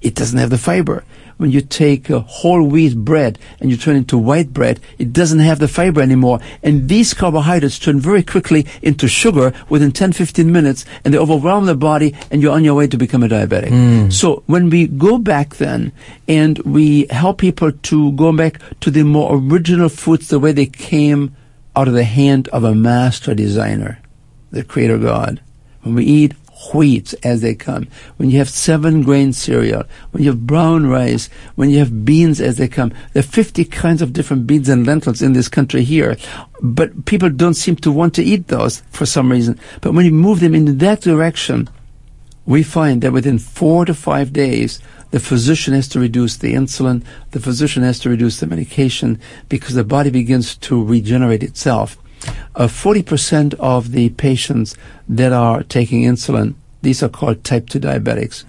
it 0.00 0.14
doesn't 0.14 0.38
have 0.38 0.50
the 0.50 0.58
fiber. 0.58 1.04
When 1.38 1.52
you 1.52 1.60
take 1.60 2.10
uh, 2.10 2.18
whole 2.20 2.64
wheat 2.64 2.96
bread 2.96 3.38
and 3.60 3.70
you 3.70 3.76
turn 3.76 3.94
it 3.94 3.98
into 3.98 4.18
white 4.18 4.52
bread, 4.52 4.80
it 4.98 5.12
doesn't 5.12 5.38
have 5.38 5.60
the 5.60 5.68
fiber 5.68 6.00
anymore. 6.02 6.40
And 6.64 6.88
these 6.88 7.14
carbohydrates 7.14 7.78
turn 7.78 8.00
very 8.00 8.24
quickly 8.24 8.66
into 8.82 9.06
sugar 9.06 9.52
within 9.68 9.92
10, 9.92 10.12
15 10.12 10.50
minutes 10.50 10.84
and 11.04 11.14
they 11.14 11.18
overwhelm 11.18 11.66
the 11.66 11.76
body 11.76 12.14
and 12.30 12.42
you're 12.42 12.52
on 12.52 12.64
your 12.64 12.74
way 12.74 12.88
to 12.88 12.96
become 12.98 13.22
a 13.22 13.28
diabetic. 13.28 14.12
So 14.12 14.42
when 14.46 14.68
we 14.68 14.88
go 14.88 15.16
back 15.18 15.56
then 15.56 15.92
and 16.26 16.58
we 16.60 17.06
help 17.10 17.38
people 17.38 17.70
to 17.72 18.12
go 18.12 18.32
back 18.32 18.60
to 18.80 18.90
the 18.90 19.04
more 19.04 19.36
original 19.36 19.88
foods 19.88 20.28
the 20.28 20.40
way 20.40 20.50
they 20.52 20.66
came 20.66 21.36
out 21.76 21.86
of 21.86 21.94
the 21.94 22.02
hand 22.04 22.48
of 22.48 22.64
a 22.64 22.74
master 22.74 23.32
designer, 23.34 24.00
the 24.50 24.64
creator 24.64 24.98
God. 24.98 25.40
When 25.82 25.94
we 25.94 26.04
eat 26.04 26.34
wheat 26.72 27.14
as 27.22 27.40
they 27.40 27.54
come, 27.54 27.88
when 28.16 28.30
you 28.30 28.38
have 28.38 28.48
seven 28.48 29.02
grain 29.02 29.32
cereal, 29.32 29.84
when 30.10 30.22
you 30.22 30.30
have 30.30 30.46
brown 30.46 30.86
rice, 30.86 31.28
when 31.54 31.70
you 31.70 31.78
have 31.78 32.04
beans 32.04 32.40
as 32.40 32.56
they 32.56 32.68
come. 32.68 32.92
There 33.12 33.20
are 33.20 33.22
50 33.22 33.64
kinds 33.66 34.02
of 34.02 34.12
different 34.12 34.46
beans 34.46 34.68
and 34.68 34.86
lentils 34.86 35.22
in 35.22 35.32
this 35.32 35.48
country 35.48 35.84
here. 35.84 36.16
But 36.60 37.04
people 37.04 37.30
don't 37.30 37.54
seem 37.54 37.76
to 37.76 37.92
want 37.92 38.14
to 38.14 38.24
eat 38.24 38.48
those 38.48 38.80
for 38.90 39.06
some 39.06 39.30
reason. 39.30 39.58
But 39.80 39.92
when 39.92 40.04
you 40.04 40.12
move 40.12 40.40
them 40.40 40.54
in 40.54 40.78
that 40.78 41.00
direction, 41.00 41.68
we 42.44 42.62
find 42.62 43.02
that 43.02 43.12
within 43.12 43.38
four 43.38 43.84
to 43.84 43.94
five 43.94 44.32
days, 44.32 44.80
the 45.10 45.20
physician 45.20 45.74
has 45.74 45.88
to 45.88 46.00
reduce 46.00 46.36
the 46.36 46.54
insulin, 46.54 47.04
the 47.30 47.40
physician 47.40 47.82
has 47.82 47.98
to 48.00 48.10
reduce 48.10 48.40
the 48.40 48.46
medication 48.46 49.20
because 49.48 49.74
the 49.74 49.84
body 49.84 50.10
begins 50.10 50.56
to 50.56 50.82
regenerate 50.82 51.42
itself. 51.42 51.96
Uh, 52.54 52.66
40% 52.66 53.54
of 53.54 53.92
the 53.92 54.08
patients 54.10 54.76
that 55.08 55.32
are 55.32 55.62
taking 55.62 56.02
insulin, 56.02 56.54
these 56.82 57.02
are 57.02 57.08
called 57.08 57.44
type 57.44 57.68
2 57.68 57.80
diabetics, 57.80 58.44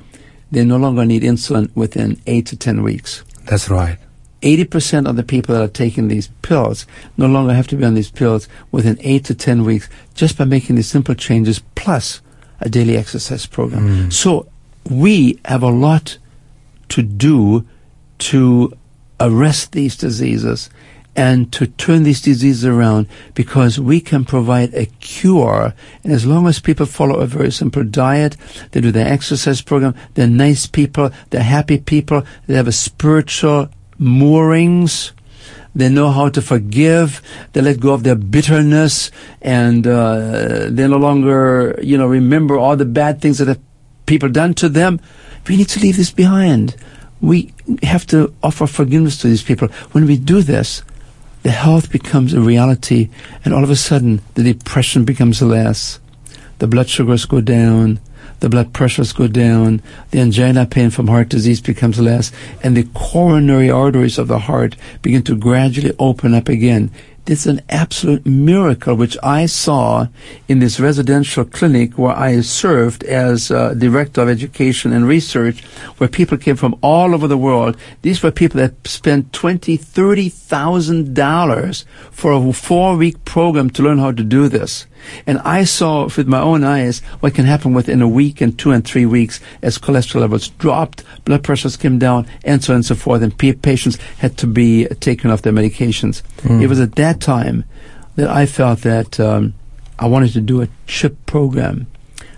they 0.51 0.63
no 0.63 0.77
longer 0.77 1.05
need 1.05 1.21
insulin 1.21 1.69
within 1.75 2.19
8 2.25 2.45
to 2.47 2.57
10 2.57 2.83
weeks. 2.83 3.23
That's 3.45 3.69
right. 3.69 3.97
80% 4.41 5.07
of 5.07 5.15
the 5.15 5.23
people 5.23 5.53
that 5.55 5.63
are 5.63 5.67
taking 5.67 6.07
these 6.07 6.27
pills 6.41 6.85
no 7.17 7.27
longer 7.27 7.53
have 7.53 7.67
to 7.67 7.75
be 7.75 7.83
on 7.83 7.93
these 7.93 8.09
pills 8.11 8.47
within 8.71 8.97
8 9.01 9.25
to 9.25 9.35
10 9.35 9.65
weeks 9.65 9.89
just 10.13 10.37
by 10.37 10.45
making 10.45 10.75
these 10.77 10.87
simple 10.87 11.13
changes 11.15 11.59
plus 11.75 12.21
a 12.61 12.69
daily 12.69 12.97
exercise 12.97 13.45
program. 13.45 14.11
So 14.11 14.47
we 14.89 15.39
have 15.45 15.61
a 15.63 15.69
lot 15.69 16.17
to 16.89 17.01
do 17.03 17.65
to 18.19 18.73
arrest 19.19 19.73
these 19.73 19.97
diseases 19.97 20.69
and 21.19 21.51
to 21.51 21.67
turn 21.67 22.03
these 22.03 22.21
diseases 22.21 22.63
around 22.63 23.05
because 23.33 23.77
we 23.77 23.99
can 23.99 24.23
provide 24.23 24.73
a 24.73 24.85
cure. 25.01 25.73
And 26.01 26.13
as 26.13 26.25
long 26.25 26.47
as 26.47 26.61
people 26.61 26.85
follow 26.85 27.15
a 27.19 27.27
very 27.27 27.51
simple 27.51 27.83
diet, 27.83 28.37
they 28.71 28.79
do 28.79 28.89
their 28.89 29.11
exercise 29.11 29.61
program, 29.61 29.95
they're 30.13 30.27
nice 30.27 30.65
people, 30.65 31.11
they're 31.29 31.43
happy 31.43 31.77
people, 31.77 32.23
they 32.47 32.53
have 32.53 32.69
a 32.69 32.71
spiritual 32.71 33.67
moorings, 33.97 35.11
they 35.75 35.89
know 35.89 36.09
how 36.09 36.29
to 36.29 36.41
forgive. 36.41 37.21
They 37.51 37.61
let 37.61 37.81
go 37.81 37.93
of 37.93 38.03
their 38.03 38.15
bitterness, 38.15 39.11
and 39.41 39.85
uh, 39.85 40.67
they 40.69 40.87
no 40.87 40.97
longer, 40.97 41.77
you 41.81 41.97
know, 41.97 42.07
remember 42.07 42.57
all 42.57 42.77
the 42.77 42.85
bad 42.85 43.21
things 43.21 43.39
that 43.39 43.49
have 43.49 43.59
people 44.05 44.29
done 44.29 44.53
to 44.55 44.69
them. 44.69 45.01
We 45.47 45.57
need 45.57 45.69
to 45.69 45.81
leave 45.81 45.97
this 45.97 46.11
behind. 46.11 46.75
We 47.21 47.53
have 47.83 48.07
to 48.07 48.33
offer 48.41 48.65
forgiveness 48.67 49.17
to 49.17 49.27
these 49.27 49.43
people. 49.43 49.67
When 49.91 50.05
we 50.05 50.17
do 50.17 50.41
this, 50.41 50.81
the 51.43 51.51
health 51.51 51.91
becomes 51.91 52.33
a 52.33 52.41
reality, 52.41 53.09
and 53.45 53.53
all 53.53 53.63
of 53.63 53.69
a 53.69 53.75
sudden, 53.75 54.21
the 54.35 54.43
depression 54.43 55.05
becomes 55.05 55.41
less. 55.41 55.99
The 56.59 56.67
blood 56.67 56.89
sugars 56.89 57.25
go 57.25 57.41
down 57.41 57.99
the 58.39 58.49
blood 58.49 58.73
pressures 58.73 59.11
go 59.11 59.27
down, 59.27 59.81
the 60.11 60.19
angina 60.19 60.65
pain 60.65 60.89
from 60.89 61.07
heart 61.07 61.29
disease 61.29 61.59
becomes 61.59 61.99
less, 61.99 62.31
and 62.63 62.75
the 62.75 62.87
coronary 62.93 63.69
arteries 63.69 64.17
of 64.17 64.27
the 64.27 64.39
heart 64.39 64.75
begin 65.01 65.23
to 65.23 65.35
gradually 65.35 65.93
open 65.99 66.33
up 66.33 66.47
again. 66.47 66.89
It's 67.29 67.45
an 67.45 67.61
absolute 67.69 68.25
miracle, 68.25 68.95
which 68.95 69.15
I 69.21 69.45
saw 69.45 70.07
in 70.47 70.57
this 70.57 70.79
residential 70.79 71.45
clinic 71.45 71.95
where 71.95 72.17
I 72.17 72.41
served 72.41 73.03
as 73.03 73.51
uh, 73.51 73.75
director 73.75 74.21
of 74.21 74.29
education 74.29 74.91
and 74.91 75.07
research, 75.07 75.63
where 75.99 76.09
people 76.09 76.39
came 76.39 76.55
from 76.55 76.75
all 76.81 77.13
over 77.13 77.27
the 77.27 77.37
world. 77.37 77.77
These 78.01 78.23
were 78.23 78.31
people 78.31 78.59
that 78.61 78.87
spent 78.87 79.31
twenty, 79.31 79.77
thirty 79.77 80.27
thousand 80.27 81.13
dollars 81.13 81.85
for 82.09 82.31
a 82.31 82.51
four-week 82.51 83.23
program 83.25 83.69
to 83.71 83.83
learn 83.83 83.99
how 83.99 84.11
to 84.11 84.23
do 84.23 84.49
this. 84.49 84.87
And 85.25 85.39
I 85.39 85.63
saw 85.63 86.05
with 86.05 86.27
my 86.27 86.39
own 86.39 86.63
eyes 86.63 86.99
what 87.19 87.33
can 87.33 87.45
happen 87.45 87.73
within 87.73 88.01
a 88.01 88.07
week 88.07 88.41
and 88.41 88.57
two 88.57 88.71
and 88.71 88.85
three 88.85 89.05
weeks 89.05 89.39
as 89.61 89.77
cholesterol 89.77 90.21
levels 90.21 90.49
dropped, 90.49 91.03
blood 91.25 91.43
pressures 91.43 91.77
came 91.77 91.99
down, 91.99 92.27
and 92.43 92.63
so 92.63 92.73
on 92.73 92.77
and 92.77 92.85
so 92.85 92.95
forth, 92.95 93.21
and 93.21 93.37
patients 93.37 93.97
had 94.17 94.37
to 94.37 94.47
be 94.47 94.85
taken 94.99 95.31
off 95.31 95.41
their 95.41 95.53
medications. 95.53 96.21
Mm. 96.39 96.61
It 96.61 96.67
was 96.67 96.79
at 96.79 96.95
that 96.95 97.19
time 97.19 97.65
that 98.15 98.29
I 98.29 98.45
felt 98.45 98.81
that 98.81 99.19
um, 99.19 99.53
I 99.97 100.07
wanted 100.07 100.33
to 100.33 100.41
do 100.41 100.61
a 100.61 100.67
CHIP 100.87 101.25
program, 101.25 101.87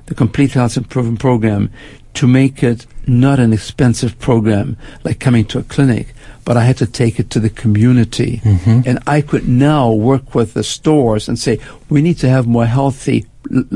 the 0.07 0.15
Complete 0.15 0.51
Health 0.51 0.77
Improvement 0.77 1.19
Program, 1.19 1.71
to 2.13 2.27
make 2.27 2.63
it 2.63 2.85
not 3.07 3.39
an 3.39 3.53
expensive 3.53 4.17
program 4.19 4.77
like 5.03 5.19
coming 5.19 5.45
to 5.45 5.59
a 5.59 5.63
clinic, 5.63 6.13
but 6.45 6.57
I 6.57 6.63
had 6.63 6.77
to 6.77 6.85
take 6.85 7.19
it 7.19 7.29
to 7.31 7.39
the 7.39 7.49
community. 7.49 8.41
Mm-hmm. 8.43 8.81
And 8.85 8.99
I 9.07 9.21
could 9.21 9.47
now 9.47 9.91
work 9.91 10.35
with 10.35 10.53
the 10.53 10.63
stores 10.63 11.27
and 11.27 11.37
say, 11.37 11.59
we 11.89 12.01
need 12.01 12.17
to 12.19 12.29
have 12.29 12.47
more 12.47 12.65
healthy, 12.65 13.25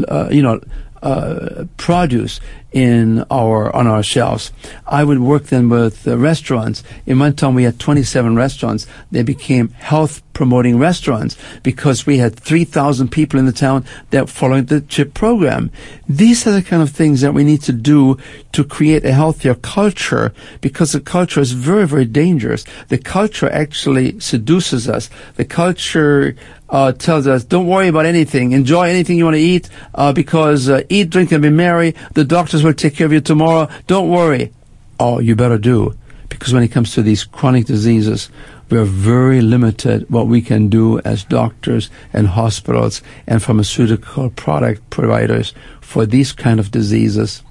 uh, 0.08 0.30
you 0.32 0.42
know, 0.42 0.62
uh, 1.02 1.66
produce 1.78 2.40
in 2.76 3.24
our 3.32 3.74
on 3.74 3.88
our 3.88 4.04
shelves. 4.04 4.52
I 4.86 5.06
would 5.06 5.20
work 5.20 5.46
then 5.46 5.70
with 5.70 6.06
restaurants. 6.06 6.84
In 7.06 7.18
one 7.18 7.34
time, 7.34 7.56
we 7.56 7.64
had 7.64 7.80
27 7.80 8.36
restaurants. 8.36 8.86
They 9.12 9.24
became 9.24 9.70
health 9.70 10.22
promoting 10.36 10.78
restaurants 10.78 11.38
because 11.64 12.06
we 12.06 12.18
had 12.18 12.36
3,000 12.36 13.10
people 13.10 13.40
in 13.40 13.46
the 13.46 13.54
town 13.54 13.86
that 14.12 14.30
followed 14.30 14.68
the 14.68 14.82
CHIP 14.82 15.14
program. 15.14 15.72
These 16.08 16.46
are 16.46 16.52
the 16.52 16.62
kind 16.62 16.84
of 16.84 16.92
things 16.92 17.22
that 17.22 17.34
we 17.34 17.46
need 17.46 17.62
to 17.64 17.72
do 17.72 18.18
to 18.52 18.64
create 18.64 19.06
a 19.06 19.14
healthier 19.14 19.56
culture 19.56 20.34
because 20.60 20.92
the 20.92 21.00
culture 21.00 21.40
is 21.40 21.54
very, 21.54 21.88
very 21.88 22.06
dangerous. 22.06 22.66
The 22.90 22.98
culture 22.98 23.50
actually 23.50 24.20
seduces 24.20 24.90
us. 24.90 25.10
The 25.38 25.46
culture 25.46 26.36
uh, 26.70 26.92
tells 26.92 27.28
us, 27.28 27.44
don't 27.44 27.68
worry 27.68 27.88
about 27.88 28.06
anything. 28.06 28.52
Enjoy 28.52 28.90
anything 28.90 29.18
you 29.18 29.24
want 29.24 29.36
to 29.36 29.42
eat 29.42 29.70
uh, 29.94 30.12
because 30.12 30.68
uh, 30.68 30.82
eat, 30.90 31.10
drink, 31.10 31.32
and 31.32 31.42
be 31.42 31.50
merry. 31.50 31.96
The 32.14 32.26
doctors 32.26 32.64
will 32.66 32.74
take 32.74 32.96
care 32.96 33.06
of 33.06 33.14
you 33.14 33.22
tomorrow. 33.22 33.70
Don't 33.88 34.10
worry. 34.10 34.52
Oh, 35.00 35.20
you 35.20 35.36
better 35.36 35.58
do. 35.58 35.96
Because 36.30 36.54
when 36.54 36.64
it 36.64 36.70
comes 36.70 36.94
to 36.96 37.02
these 37.02 37.24
chronic 37.24 37.66
diseases, 37.66 38.30
we're 38.70 38.84
very 38.84 39.42
limited 39.42 40.10
what 40.10 40.28
we 40.28 40.42
can 40.42 40.70
do 40.70 41.00
as 41.02 41.24
doctors 41.24 41.90
and 42.12 42.28
hospitals 42.28 43.02
and 43.28 43.42
pharmaceutical 43.42 44.32
product 44.32 44.90
providers 44.90 45.54
for 45.82 46.06
these 46.06 46.32
kind 46.32 46.60
of 46.60 46.72
diseases. 46.72 47.44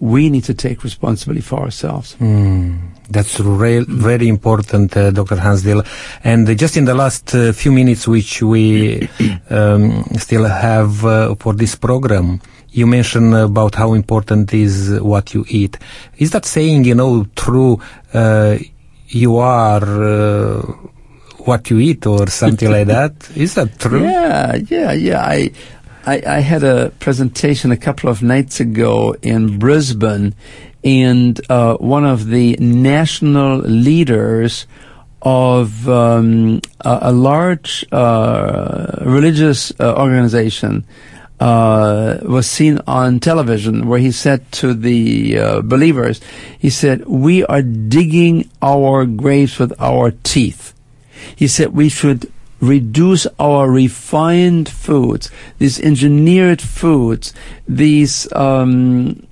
We 0.00 0.30
need 0.30 0.44
to 0.44 0.54
take 0.54 0.82
responsibility 0.82 1.42
for 1.42 1.60
ourselves. 1.60 2.16
Mm. 2.18 2.80
That's 3.10 3.38
re- 3.38 3.84
very 3.86 4.28
important, 4.28 4.96
uh, 4.96 5.10
Dr. 5.10 5.36
Hans 5.36 5.62
Diehl. 5.62 5.86
And 6.24 6.48
uh, 6.48 6.54
just 6.54 6.76
in 6.76 6.86
the 6.86 6.94
last 6.94 7.34
uh, 7.34 7.52
few 7.52 7.70
minutes 7.70 8.08
which 8.08 8.42
we 8.42 9.08
um, 9.50 10.04
still 10.16 10.44
have 10.44 11.04
uh, 11.04 11.34
for 11.36 11.52
this 11.52 11.74
program, 11.74 12.40
you 12.74 12.88
mentioned 12.88 13.34
about 13.34 13.76
how 13.76 13.94
important 13.94 14.52
is 14.52 14.98
what 15.00 15.32
you 15.32 15.44
eat. 15.48 15.78
Is 16.18 16.32
that 16.32 16.44
saying, 16.44 16.84
you 16.84 16.96
know, 16.96 17.24
true, 17.36 17.80
uh, 18.12 18.58
you 19.06 19.36
are 19.36 20.02
uh, 20.02 20.62
what 21.44 21.70
you 21.70 21.78
eat 21.78 22.04
or 22.04 22.26
something 22.26 22.68
like 22.68 22.88
that? 22.88 23.30
Is 23.36 23.54
that 23.54 23.78
true? 23.78 24.02
Yeah, 24.10 24.56
yeah, 24.56 24.92
yeah. 24.92 25.20
I, 25.24 25.52
I, 26.04 26.22
I 26.26 26.40
had 26.40 26.64
a 26.64 26.90
presentation 26.98 27.70
a 27.70 27.76
couple 27.76 28.10
of 28.10 28.22
nights 28.22 28.58
ago 28.58 29.14
in 29.22 29.60
Brisbane 29.60 30.34
and 30.82 31.40
uh, 31.48 31.76
one 31.76 32.04
of 32.04 32.26
the 32.26 32.56
national 32.56 33.58
leaders 33.58 34.66
of 35.22 35.88
um, 35.88 36.60
a, 36.80 36.98
a, 37.02 37.12
large 37.12 37.86
uh, 37.92 38.98
religious 39.02 39.72
uh, 39.78 39.94
organization 39.96 40.84
uh, 41.40 42.18
was 42.22 42.48
seen 42.48 42.80
on 42.86 43.20
television 43.20 43.86
where 43.88 43.98
he 43.98 44.12
said 44.12 44.50
to 44.52 44.74
the 44.74 45.38
uh, 45.38 45.60
believers, 45.62 46.20
he 46.58 46.70
said, 46.70 47.04
we 47.06 47.44
are 47.44 47.62
digging 47.62 48.48
our 48.62 49.04
graves 49.04 49.58
with 49.58 49.72
our 49.80 50.12
teeth. 50.22 50.74
He 51.36 51.48
said 51.48 51.74
we 51.74 51.88
should 51.88 52.30
reduce 52.60 53.26
our 53.38 53.70
refined 53.70 54.68
foods, 54.68 55.30
these 55.58 55.80
engineered 55.80 56.62
foods, 56.62 57.34
these 57.68 58.32
um, 58.32 59.26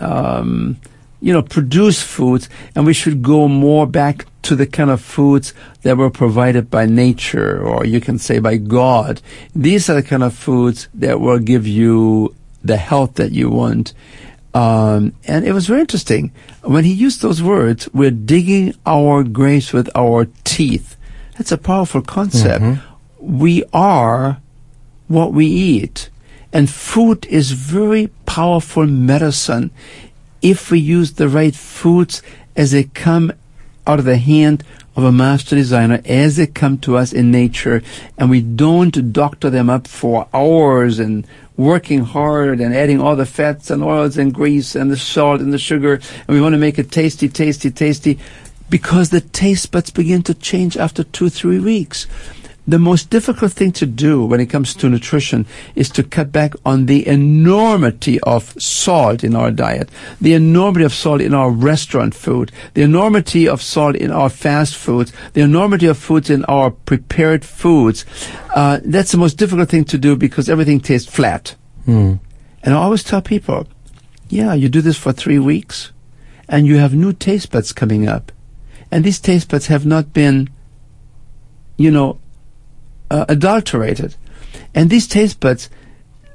um, 0.00 0.76
you 1.20 1.32
know, 1.32 1.42
produced 1.42 2.04
foods, 2.04 2.48
and 2.74 2.86
we 2.86 2.94
should 2.94 3.22
go 3.22 3.48
more 3.48 3.86
back 3.86 4.26
to 4.48 4.56
the 4.56 4.66
kind 4.66 4.88
of 4.88 5.02
foods 5.02 5.52
that 5.82 5.98
were 5.98 6.08
provided 6.08 6.70
by 6.70 6.86
nature, 6.86 7.62
or 7.62 7.84
you 7.84 8.00
can 8.00 8.18
say 8.18 8.38
by 8.38 8.56
God. 8.56 9.20
These 9.54 9.90
are 9.90 9.94
the 9.94 10.02
kind 10.02 10.22
of 10.22 10.32
foods 10.32 10.88
that 10.94 11.20
will 11.20 11.38
give 11.38 11.66
you 11.66 12.34
the 12.64 12.78
health 12.78 13.16
that 13.16 13.32
you 13.32 13.50
want. 13.50 13.92
Um, 14.54 15.12
and 15.24 15.44
it 15.44 15.52
was 15.52 15.66
very 15.66 15.82
interesting. 15.82 16.32
When 16.62 16.84
he 16.84 16.92
used 16.94 17.20
those 17.20 17.42
words, 17.42 17.90
we're 17.92 18.10
digging 18.10 18.74
our 18.86 19.22
graves 19.22 19.74
with 19.74 19.90
our 19.94 20.28
teeth. 20.44 20.96
That's 21.36 21.52
a 21.52 21.58
powerful 21.58 22.00
concept. 22.00 22.64
Mm-hmm. 22.64 23.38
We 23.38 23.64
are 23.74 24.40
what 25.08 25.34
we 25.34 25.44
eat. 25.44 26.08
And 26.54 26.70
food 26.70 27.26
is 27.26 27.50
very 27.52 28.06
powerful 28.24 28.86
medicine 28.86 29.72
if 30.40 30.70
we 30.70 30.78
use 30.78 31.12
the 31.12 31.28
right 31.28 31.54
foods 31.54 32.22
as 32.56 32.70
they 32.70 32.84
come 32.84 33.32
out 33.88 33.98
of 33.98 34.04
the 34.04 34.18
hand 34.18 34.62
of 34.94 35.02
a 35.02 35.10
master 35.10 35.56
designer 35.56 36.00
as 36.04 36.36
they 36.36 36.46
come 36.46 36.78
to 36.78 36.96
us 36.96 37.12
in 37.12 37.30
nature. 37.30 37.82
And 38.18 38.30
we 38.30 38.40
don't 38.42 39.12
doctor 39.12 39.48
them 39.48 39.70
up 39.70 39.88
for 39.88 40.28
hours 40.34 40.98
and 40.98 41.26
working 41.56 42.00
hard 42.00 42.60
and 42.60 42.74
adding 42.74 43.00
all 43.00 43.16
the 43.16 43.26
fats 43.26 43.70
and 43.70 43.82
oils 43.82 44.16
and 44.16 44.32
grease 44.32 44.76
and 44.76 44.90
the 44.90 44.96
salt 44.96 45.40
and 45.40 45.52
the 45.52 45.58
sugar, 45.58 45.94
and 45.94 46.28
we 46.28 46.40
want 46.40 46.52
to 46.52 46.58
make 46.58 46.78
it 46.78 46.92
tasty, 46.92 47.28
tasty, 47.28 47.70
tasty, 47.70 48.18
because 48.70 49.10
the 49.10 49.20
taste 49.20 49.72
buds 49.72 49.90
begin 49.90 50.22
to 50.22 50.34
change 50.34 50.76
after 50.76 51.02
two, 51.02 51.28
three 51.28 51.58
weeks 51.58 52.06
the 52.68 52.78
most 52.78 53.08
difficult 53.08 53.52
thing 53.52 53.72
to 53.72 53.86
do 53.86 54.22
when 54.22 54.40
it 54.40 54.50
comes 54.50 54.74
to 54.74 54.90
nutrition 54.90 55.46
is 55.74 55.88
to 55.88 56.04
cut 56.04 56.30
back 56.30 56.52
on 56.66 56.84
the 56.84 57.08
enormity 57.08 58.20
of 58.20 58.54
salt 58.60 59.24
in 59.24 59.34
our 59.34 59.50
diet, 59.50 59.88
the 60.20 60.34
enormity 60.34 60.84
of 60.84 60.92
salt 60.92 61.22
in 61.22 61.32
our 61.32 61.50
restaurant 61.50 62.14
food, 62.14 62.52
the 62.74 62.82
enormity 62.82 63.48
of 63.48 63.62
salt 63.62 63.96
in 63.96 64.10
our 64.10 64.28
fast 64.28 64.76
foods, 64.76 65.14
the 65.32 65.40
enormity 65.40 65.86
of 65.86 65.96
foods 65.96 66.28
in 66.28 66.44
our 66.44 66.70
prepared 66.70 67.42
foods. 67.42 68.04
Uh, 68.54 68.80
that's 68.84 69.12
the 69.12 69.18
most 69.18 69.38
difficult 69.38 69.70
thing 69.70 69.84
to 69.84 69.96
do 69.96 70.14
because 70.14 70.50
everything 70.50 70.78
tastes 70.78 71.10
flat. 71.10 71.56
Mm. 71.86 72.20
And 72.62 72.74
I 72.74 72.76
always 72.76 73.02
tell 73.02 73.22
people, 73.22 73.66
yeah, 74.28 74.52
you 74.52 74.68
do 74.68 74.82
this 74.82 74.98
for 74.98 75.12
three 75.12 75.38
weeks 75.38 75.92
and 76.50 76.66
you 76.66 76.76
have 76.76 76.92
new 76.92 77.14
taste 77.14 77.50
buds 77.50 77.72
coming 77.72 78.06
up. 78.06 78.30
And 78.92 79.04
these 79.04 79.20
taste 79.20 79.48
buds 79.48 79.68
have 79.68 79.86
not 79.86 80.12
been, 80.12 80.50
you 81.78 81.90
know, 81.90 82.18
uh, 83.10 83.24
adulterated. 83.28 84.14
And 84.74 84.90
these 84.90 85.06
taste 85.06 85.40
buds, 85.40 85.68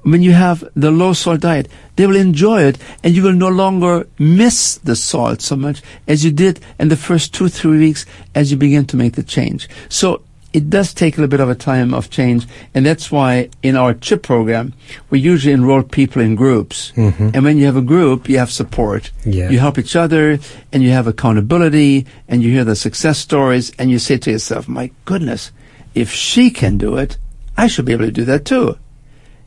when 0.03 0.21
you 0.21 0.33
have 0.33 0.63
the 0.75 0.91
low 0.91 1.13
salt 1.13 1.41
diet, 1.41 1.69
they 1.95 2.05
will 2.05 2.15
enjoy 2.15 2.63
it 2.63 2.77
and 3.03 3.15
you 3.15 3.23
will 3.23 3.33
no 3.33 3.47
longer 3.47 4.07
miss 4.19 4.77
the 4.77 4.95
salt 4.95 5.41
so 5.41 5.55
much 5.55 5.81
as 6.07 6.25
you 6.25 6.31
did 6.31 6.59
in 6.79 6.89
the 6.89 6.97
first 6.97 7.33
two, 7.33 7.47
three 7.47 7.79
weeks 7.79 8.05
as 8.35 8.51
you 8.51 8.57
begin 8.57 8.85
to 8.87 8.97
make 8.97 9.13
the 9.13 9.23
change. 9.23 9.69
So 9.89 10.21
it 10.51 10.69
does 10.69 10.93
take 10.93 11.17
a 11.17 11.21
little 11.21 11.31
bit 11.31 11.39
of 11.39 11.49
a 11.49 11.55
time 11.55 11.95
of 11.95 12.11
change, 12.11 12.45
and 12.75 12.85
that's 12.85 13.11
why 13.11 13.49
in 13.63 13.75
our 13.75 13.95
CHIP 13.95 14.21
program, 14.21 14.73
we 15.09 15.19
usually 15.19 15.51
enroll 15.51 15.81
people 15.81 16.21
in 16.21 16.35
groups. 16.35 16.93
Mm-hmm. 16.95 17.29
And 17.33 17.43
when 17.43 17.57
you 17.57 17.65
have 17.65 17.75
a 17.75 17.81
group, 17.81 18.29
you 18.29 18.37
have 18.37 18.51
support. 18.51 19.09
Yeah. 19.25 19.49
You 19.49 19.57
help 19.57 19.79
each 19.79 19.95
other, 19.95 20.37
and 20.71 20.83
you 20.83 20.91
have 20.91 21.07
accountability, 21.07 22.05
and 22.27 22.43
you 22.43 22.51
hear 22.51 22.63
the 22.63 22.75
success 22.75 23.17
stories, 23.17 23.71
and 23.79 23.89
you 23.89 23.97
say 23.97 24.17
to 24.17 24.29
yourself, 24.29 24.67
my 24.67 24.91
goodness, 25.05 25.51
if 25.95 26.11
she 26.11 26.49
can 26.49 26.77
do 26.77 26.95
it, 26.97 27.17
I 27.57 27.67
should 27.67 27.85
be 27.85 27.93
able 27.93 28.05
to 28.05 28.11
do 28.11 28.25
that 28.25 28.45
too. 28.45 28.77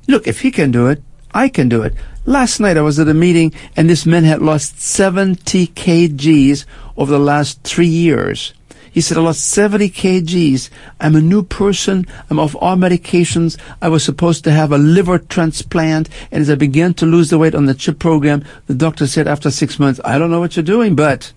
Look, 0.09 0.27
if 0.27 0.41
he 0.41 0.51
can 0.51 0.71
do 0.71 0.87
it, 0.89 1.03
I 1.35 1.49
can 1.49 1.69
do 1.69 1.83
it. 1.83 1.95
Last 2.25 2.61
night 2.61 2.77
I 2.77 2.83
was 2.83 2.99
at 2.99 3.09
a 3.09 3.15
meeting 3.15 3.53
and 3.77 3.91
this 3.91 4.07
man 4.07 4.25
had 4.25 4.43
lost 4.43 4.81
70 4.81 5.67
kgs 5.69 6.65
over 6.97 7.11
the 7.11 7.19
last 7.19 7.63
three 7.63 7.87
years. 7.87 8.55
He 8.91 9.03
said, 9.03 9.19
I 9.19 9.21
lost 9.21 9.47
70 9.51 9.91
kgs. 9.91 10.71
I'm 10.99 11.15
a 11.17 11.21
new 11.21 11.43
person. 11.43 12.07
I'm 12.31 12.39
off 12.39 12.55
all 12.55 12.77
medications. 12.77 13.59
I 13.83 13.91
was 13.91 14.03
supposed 14.03 14.43
to 14.45 14.51
have 14.51 14.73
a 14.73 14.79
liver 14.79 15.19
transplant. 15.19 16.09
And 16.33 16.41
as 16.41 16.49
I 16.49 16.55
began 16.55 16.95
to 16.95 17.05
lose 17.05 17.29
the 17.29 17.37
weight 17.37 17.55
on 17.55 17.67
the 17.67 17.75
CHIP 17.75 17.99
program, 17.99 18.43
the 18.67 18.75
doctor 18.75 19.07
said 19.07 19.29
after 19.29 19.51
six 19.51 19.79
months, 19.79 20.01
I 20.03 20.19
don't 20.19 20.31
know 20.31 20.41
what 20.41 20.57
you're 20.57 20.63
doing, 20.63 20.97
but 20.97 21.35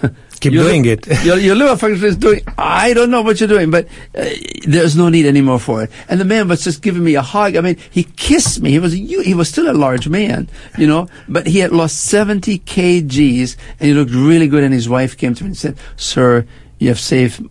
Keep 0.42 0.54
doing 0.54 0.84
it. 0.86 1.06
your, 1.24 1.38
your 1.38 1.54
liver 1.54 1.76
function 1.76 2.04
is 2.04 2.16
doing. 2.16 2.40
I 2.58 2.94
don't 2.94 3.12
know 3.12 3.22
what 3.22 3.38
you're 3.38 3.48
doing, 3.48 3.70
but 3.70 3.86
uh, 4.16 4.28
there's 4.66 4.96
no 4.96 5.08
need 5.08 5.24
anymore 5.24 5.60
for 5.60 5.84
it. 5.84 5.90
And 6.08 6.20
the 6.20 6.24
man 6.24 6.48
was 6.48 6.64
just 6.64 6.82
giving 6.82 7.04
me 7.04 7.14
a 7.14 7.22
hug. 7.22 7.54
I 7.54 7.60
mean, 7.60 7.76
he 7.90 8.02
kissed 8.02 8.60
me. 8.60 8.70
He 8.72 8.80
was 8.80 8.92
he 8.92 9.34
was 9.34 9.48
still 9.48 9.70
a 9.70 9.72
large 9.72 10.08
man, 10.08 10.48
you 10.76 10.88
know, 10.88 11.08
but 11.28 11.46
he 11.46 11.60
had 11.60 11.70
lost 11.70 12.00
70 12.06 12.58
kgs 12.58 13.56
and 13.78 13.88
he 13.88 13.94
looked 13.94 14.10
really 14.10 14.48
good. 14.48 14.64
And 14.64 14.74
his 14.74 14.88
wife 14.88 15.16
came 15.16 15.34
to 15.34 15.44
me 15.44 15.48
and 15.48 15.56
said, 15.56 15.76
"Sir, 15.96 16.44
you 16.80 16.88
have 16.88 16.98
saved 17.00 17.46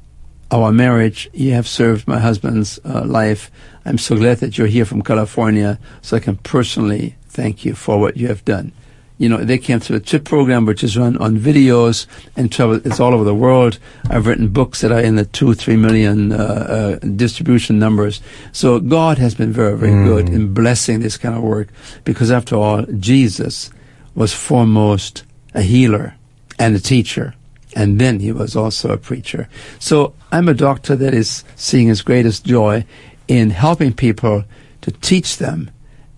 our 0.52 0.74
marriage. 0.74 1.30
You 1.34 1.54
have 1.54 1.70
served 1.70 2.10
my 2.10 2.20
husband's 2.20 2.78
uh, 2.84 3.06
life. 3.06 3.50
I'm 3.86 3.98
so 3.98 4.18
glad 4.18 4.40
that 4.40 4.58
you're 4.58 4.68
here 4.68 4.86
from 4.86 5.02
California, 5.02 5.80
so 6.02 6.18
I 6.18 6.20
can 6.20 6.36
personally 6.36 7.16
thank 7.30 7.64
you 7.64 7.74
for 7.74 8.00
what 8.02 8.18
you 8.18 8.28
have 8.28 8.44
done." 8.44 8.74
You 9.22 9.30
know, 9.30 9.38
they 9.38 9.60
came 9.60 9.80
through 9.80 9.98
a 9.98 10.00
CHIP 10.00 10.24
program, 10.26 10.66
which 10.66 10.84
is 10.84 10.98
run 10.98 11.16
on 11.18 11.38
videos 11.38 12.08
and 12.36 12.52
travel. 12.52 12.82
It's 12.84 13.00
all 13.00 13.14
over 13.14 13.24
the 13.24 13.36
world. 13.36 13.78
I've 14.10 14.26
written 14.26 14.48
books 14.48 14.82
that 14.82 14.92
are 14.92 15.00
in 15.00 15.16
the 15.16 15.26
two, 15.26 15.54
three 15.54 15.76
million 15.76 16.32
uh, 16.32 16.36
uh, 16.36 17.06
distribution 17.06 17.78
numbers. 17.78 18.20
So 18.52 18.80
God 18.80 19.20
has 19.20 19.36
been 19.36 19.54
very, 19.54 19.78
very 19.78 20.04
good 20.04 20.28
in 20.28 20.56
blessing 20.56 21.02
this 21.02 21.18
kind 21.18 21.36
of 21.36 21.44
work, 21.44 21.68
because 22.04 22.32
after 22.32 22.56
all, 22.56 22.82
Jesus 22.98 23.70
was 24.16 24.34
foremost 24.34 25.24
a 25.54 25.62
healer 25.62 26.16
and 26.58 26.76
a 26.76 26.80
teacher. 26.80 27.36
And 27.76 28.02
then 28.02 28.22
he 28.22 28.32
was 28.32 28.56
also 28.56 28.92
a 28.92 28.98
preacher. 28.98 29.48
So 29.78 30.16
I'm 30.32 30.50
a 30.50 30.56
doctor 30.56 30.96
that 30.96 31.14
is 31.14 31.44
seeing 31.56 31.90
his 31.90 32.02
greatest 32.02 32.44
joy 32.44 32.86
in 33.28 33.52
helping 33.52 33.94
people 33.94 34.46
to 34.82 34.92
teach 34.92 35.38
them 35.38 35.70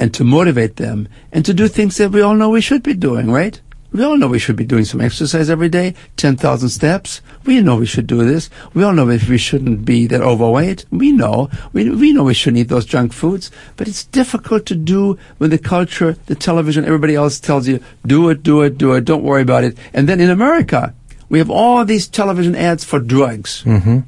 and 0.04 0.13
to 0.13 0.26
motivate 0.26 0.76
them 0.76 1.08
and 1.32 1.46
to 1.46 1.54
do 1.54 1.66
things 1.70 1.96
that 1.96 2.12
we 2.12 2.22
all 2.22 2.36
know 2.36 2.50
we 2.50 2.60
should 2.60 2.84
be 2.84 2.94
doing, 2.94 3.32
right? 3.32 3.62
We 3.94 4.04
all 4.04 4.18
know 4.18 4.28
we 4.28 4.38
should 4.38 4.58
be 4.58 4.66
doing 4.66 4.84
some 4.84 5.00
exercise 5.00 5.50
every 5.50 5.70
day, 5.70 5.94
10,000 6.18 6.68
steps. 6.68 7.22
We 7.46 7.62
know 7.62 7.78
we 7.78 7.86
should 7.86 8.06
do 8.06 8.26
this. 8.26 8.50
We 8.74 8.84
all 8.84 8.92
know 8.92 9.08
if 9.08 9.30
we 9.30 9.38
shouldn't 9.38 9.86
be 9.86 10.08
that 10.08 10.20
overweight. 10.20 10.84
We 10.92 11.13
know. 11.13 11.50
We, 11.72 11.89
we 11.89 12.12
know 12.12 12.26
we 12.26 12.34
shouldn't 12.34 12.60
eat 12.60 12.68
those 12.68 12.86
junk 12.86 13.13
foods. 13.13 13.50
But 13.78 13.88
it's 13.88 14.04
difficult 14.04 14.66
to 14.66 14.76
do 14.76 15.18
when 15.38 15.52
the 15.52 15.58
culture, 15.58 16.18
the 16.26 16.36
television, 16.36 16.84
everybody 16.84 17.16
else 17.16 17.39
tells 17.39 17.66
you, 17.66 17.82
do 18.06 18.28
it, 18.28 18.44
do 18.44 18.62
it, 18.62 18.78
do 18.78 18.92
it, 18.92 19.06
don't 19.06 19.24
worry 19.24 19.44
about 19.44 19.63
it. 19.63 19.78
And 19.94 20.10
then 20.10 20.20
in 20.20 20.30
America, 20.30 20.94
we 21.30 21.39
have 21.39 21.50
all 21.50 21.86
these 21.86 22.10
television 22.10 22.58
ads 22.58 22.84
for 22.84 23.00
drugs. 23.00 23.63
Mm-hmm. 23.63 24.00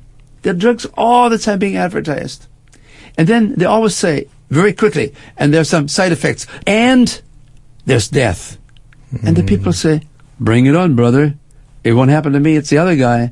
There 0.42 0.52
are 0.52 0.58
drugs 0.58 0.86
all 0.98 1.30
the 1.30 1.38
time 1.38 1.60
being 1.60 1.78
advertised. 1.78 2.48
And 3.18 3.30
then 3.30 3.56
they 3.56 3.64
always 3.64 3.96
say, 3.96 4.28
very 4.50 4.74
quickly, 4.74 5.14
and 5.38 5.54
there's 5.54 5.70
some 5.70 5.88
side 5.88 6.12
effects, 6.12 6.48
and 6.66 7.22
there's 7.86 8.08
death. 8.08 8.58
And 9.24 9.36
the 9.38 9.44
people 9.44 9.72
hmm. 9.72 9.78
say, 9.78 10.02
bring 10.40 10.66
it 10.66 10.76
on, 10.76 10.96
brother. 10.96 11.36
It 11.84 11.94
won't 11.94 12.10
happen 12.10 12.34
to 12.34 12.40
me, 12.40 12.56
it's 12.56 12.70
the 12.70 12.78
other 12.78 12.96
guy. 12.96 13.32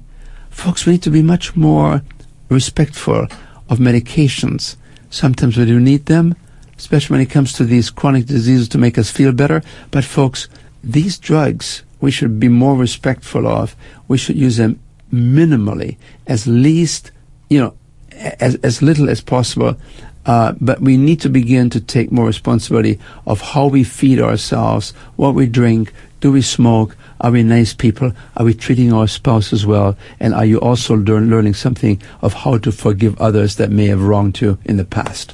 Folks, 0.50 0.86
we 0.86 0.94
need 0.94 1.04
to 1.04 1.10
be 1.10 1.24
much 1.24 1.56
more 1.56 2.04
respectful 2.50 3.28
of 3.70 3.80
medications. 3.80 4.76
Sometimes 5.10 5.58
we 5.58 5.66
do 5.66 5.80
need 5.80 6.06
them, 6.06 6.36
especially 6.78 7.16
when 7.16 7.22
it 7.22 7.30
comes 7.30 7.54
to 7.54 7.66
these 7.66 7.90
chronic 7.90 8.26
diseases 8.26 8.70
to 8.70 8.78
make 8.78 8.98
us 8.98 9.10
feel 9.10 9.32
better. 9.32 9.64
But 9.92 10.04
folks, 10.04 10.48
these 10.84 11.18
drugs 11.18 11.84
we 12.04 12.12
should 12.12 12.38
be 12.38 12.50
more 12.50 12.76
respectful 12.76 13.48
of. 13.48 13.78
We 14.10 14.18
should 14.18 14.36
use 14.36 14.58
them 14.58 14.78
minimally, 15.14 15.96
as 16.28 16.46
least, 16.46 17.12
you 17.50 17.62
know, 17.62 17.76
as, 18.12 18.56
as 18.56 18.82
little 18.82 19.10
as 19.10 19.22
possible. 19.22 19.78
Uh, 20.26 20.54
but 20.62 20.80
we 20.82 20.98
need 20.98 21.20
to 21.22 21.30
begin 21.30 21.70
to 21.70 21.80
take 21.82 22.12
more 22.12 22.26
responsibility 22.26 23.00
of 23.28 23.42
how 23.42 23.68
we 23.68 23.84
feed 23.84 24.20
ourselves, 24.20 24.92
what 25.16 25.36
we 25.36 25.46
drink, 25.46 25.94
do 26.22 26.32
we 26.32 26.42
smoke, 26.42 26.96
are 27.20 27.32
we 27.32 27.44
nice 27.44 27.74
people, 27.74 28.12
are 28.38 28.46
we 28.46 28.54
treating 28.54 28.94
our 28.94 29.08
spouse 29.08 29.52
as 29.52 29.66
well, 29.66 29.98
and 30.20 30.34
are 30.34 30.46
you 30.46 30.58
also 30.60 30.96
learn, 30.96 31.30
learning 31.30 31.54
something 31.54 32.02
of 32.22 32.34
how 32.34 32.58
to 32.58 32.72
forgive 32.72 33.20
others 33.20 33.58
that 33.58 33.70
may 33.70 33.88
have 33.88 34.02
wronged 34.02 34.40
you 34.40 34.58
in 34.64 34.78
the 34.78 34.86
past? 34.86 35.34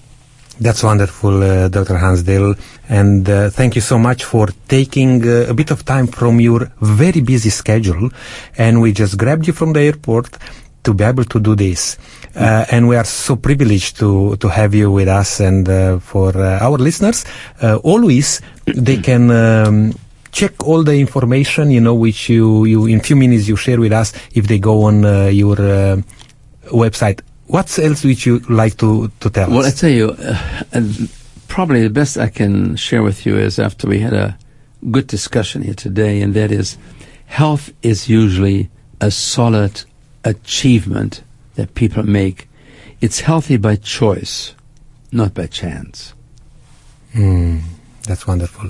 That's 0.60 0.84
wonderful, 0.84 1.42
uh, 1.42 1.70
Dr. 1.70 1.98
Hans 1.98 2.24
Diehl. 2.24 2.60
And 2.90 3.30
uh, 3.30 3.50
thank 3.50 3.76
you 3.76 3.82
so 3.82 3.98
much 3.98 4.26
for 4.26 4.50
taking 4.68 5.26
uh, 5.26 5.46
a 5.48 5.54
bit 5.54 5.72
of 5.72 5.86
time 5.86 6.08
from 6.08 6.42
your 6.42 6.70
very 6.82 7.22
busy 7.22 7.50
schedule. 7.50 8.10
And 8.58 8.82
we 8.82 8.92
just 8.92 9.18
grabbed 9.18 9.48
you 9.48 9.54
from 9.54 9.72
the 9.72 9.80
airport 9.80 10.38
to 10.84 10.94
be 10.94 11.04
able 11.04 11.24
to 11.26 11.40
do 11.40 11.56
this. 11.56 11.98
Uh, 12.36 12.66
and 12.72 12.88
we 12.88 12.96
are 12.96 13.04
so 13.06 13.36
privileged 13.36 13.98
to, 13.98 14.36
to 14.38 14.48
have 14.48 14.74
you 14.74 14.92
with 14.92 15.08
us. 15.08 15.40
And 15.40 15.68
uh, 15.68 16.00
for 16.00 16.36
uh, 16.38 16.60
our 16.62 16.78
listeners, 16.78 17.26
uh, 17.62 17.78
always 17.78 18.42
they 18.66 18.98
can 19.10 19.32
um, 19.32 19.94
check 20.32 20.64
all 20.66 20.84
the 20.84 20.96
information, 21.00 21.72
you 21.72 21.82
know, 21.82 21.96
which 21.96 22.30
you, 22.30 22.66
you 22.66 22.86
in 22.86 23.00
few 23.02 23.16
minutes 23.16 23.48
you 23.48 23.56
share 23.56 23.80
with 23.80 23.92
us 23.92 24.14
if 24.34 24.48
they 24.48 24.60
go 24.60 24.84
on 24.84 25.04
uh, 25.06 25.26
your 25.26 25.60
uh, 25.60 25.98
website. 26.72 27.22
What 27.48 27.78
else 27.80 28.04
would 28.04 28.24
you 28.26 28.40
like 28.48 28.78
to, 28.78 29.12
to 29.20 29.30
tell 29.30 29.50
Well, 29.50 29.66
I 29.66 29.70
us? 29.70 29.80
tell 29.80 29.90
you, 29.90 30.12
uh, 30.12 30.82
probably 31.48 31.82
the 31.82 31.90
best 31.90 32.18
I 32.18 32.30
can 32.30 32.76
share 32.76 33.02
with 33.02 33.26
you 33.26 33.38
is 33.38 33.58
after 33.58 33.88
we 33.88 34.00
had 34.00 34.14
a 34.14 34.38
good 34.92 35.08
discussion 35.08 35.64
here 35.64 35.74
today, 35.74 36.22
and 36.22 36.36
that 36.36 36.52
is 36.52 36.78
health 37.26 37.74
is 37.82 38.08
usually 38.08 38.70
a 39.02 39.10
solid 39.10 39.84
achievement 40.24 41.24
that 41.56 41.76
people 41.76 42.04
make. 42.04 42.48
It's 43.02 43.20
healthy 43.22 43.58
by 43.58 43.78
choice, 43.78 44.54
not 45.12 45.34
by 45.34 45.48
chance. 45.48 46.14
Mm, 47.14 47.62
that's 48.04 48.28
wonderful. 48.28 48.70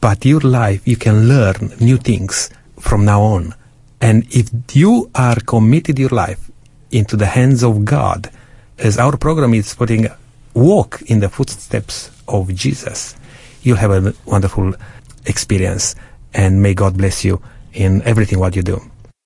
but 0.00 0.24
your 0.24 0.40
life, 0.40 0.86
you 0.86 0.96
can 0.96 1.28
learn 1.28 1.72
new 1.80 1.96
things 1.96 2.50
from 2.80 3.04
now 3.04 3.22
on. 3.22 3.54
And 4.00 4.26
if 4.30 4.50
you 4.74 5.10
are 5.14 5.36
committed 5.36 5.98
your 5.98 6.10
life 6.10 6.50
into 6.90 7.16
the 7.16 7.26
hands 7.26 7.62
of 7.62 7.84
God, 7.84 8.30
as 8.78 8.98
our 8.98 9.16
program 9.16 9.54
is 9.54 9.74
putting, 9.74 10.08
walk 10.56 11.02
in 11.02 11.20
the 11.20 11.28
footsteps 11.28 12.10
of 12.26 12.52
Jesus, 12.54 13.14
you'll 13.62 13.76
have 13.76 13.90
a 13.92 14.14
wonderful 14.24 14.74
experience. 15.26 15.94
And 16.32 16.62
may 16.62 16.74
God 16.74 16.96
bless 16.96 17.24
you 17.24 17.40
in 17.72 18.02
everything 18.02 18.38
what 18.38 18.56
you 18.56 18.62
do. 18.62 18.80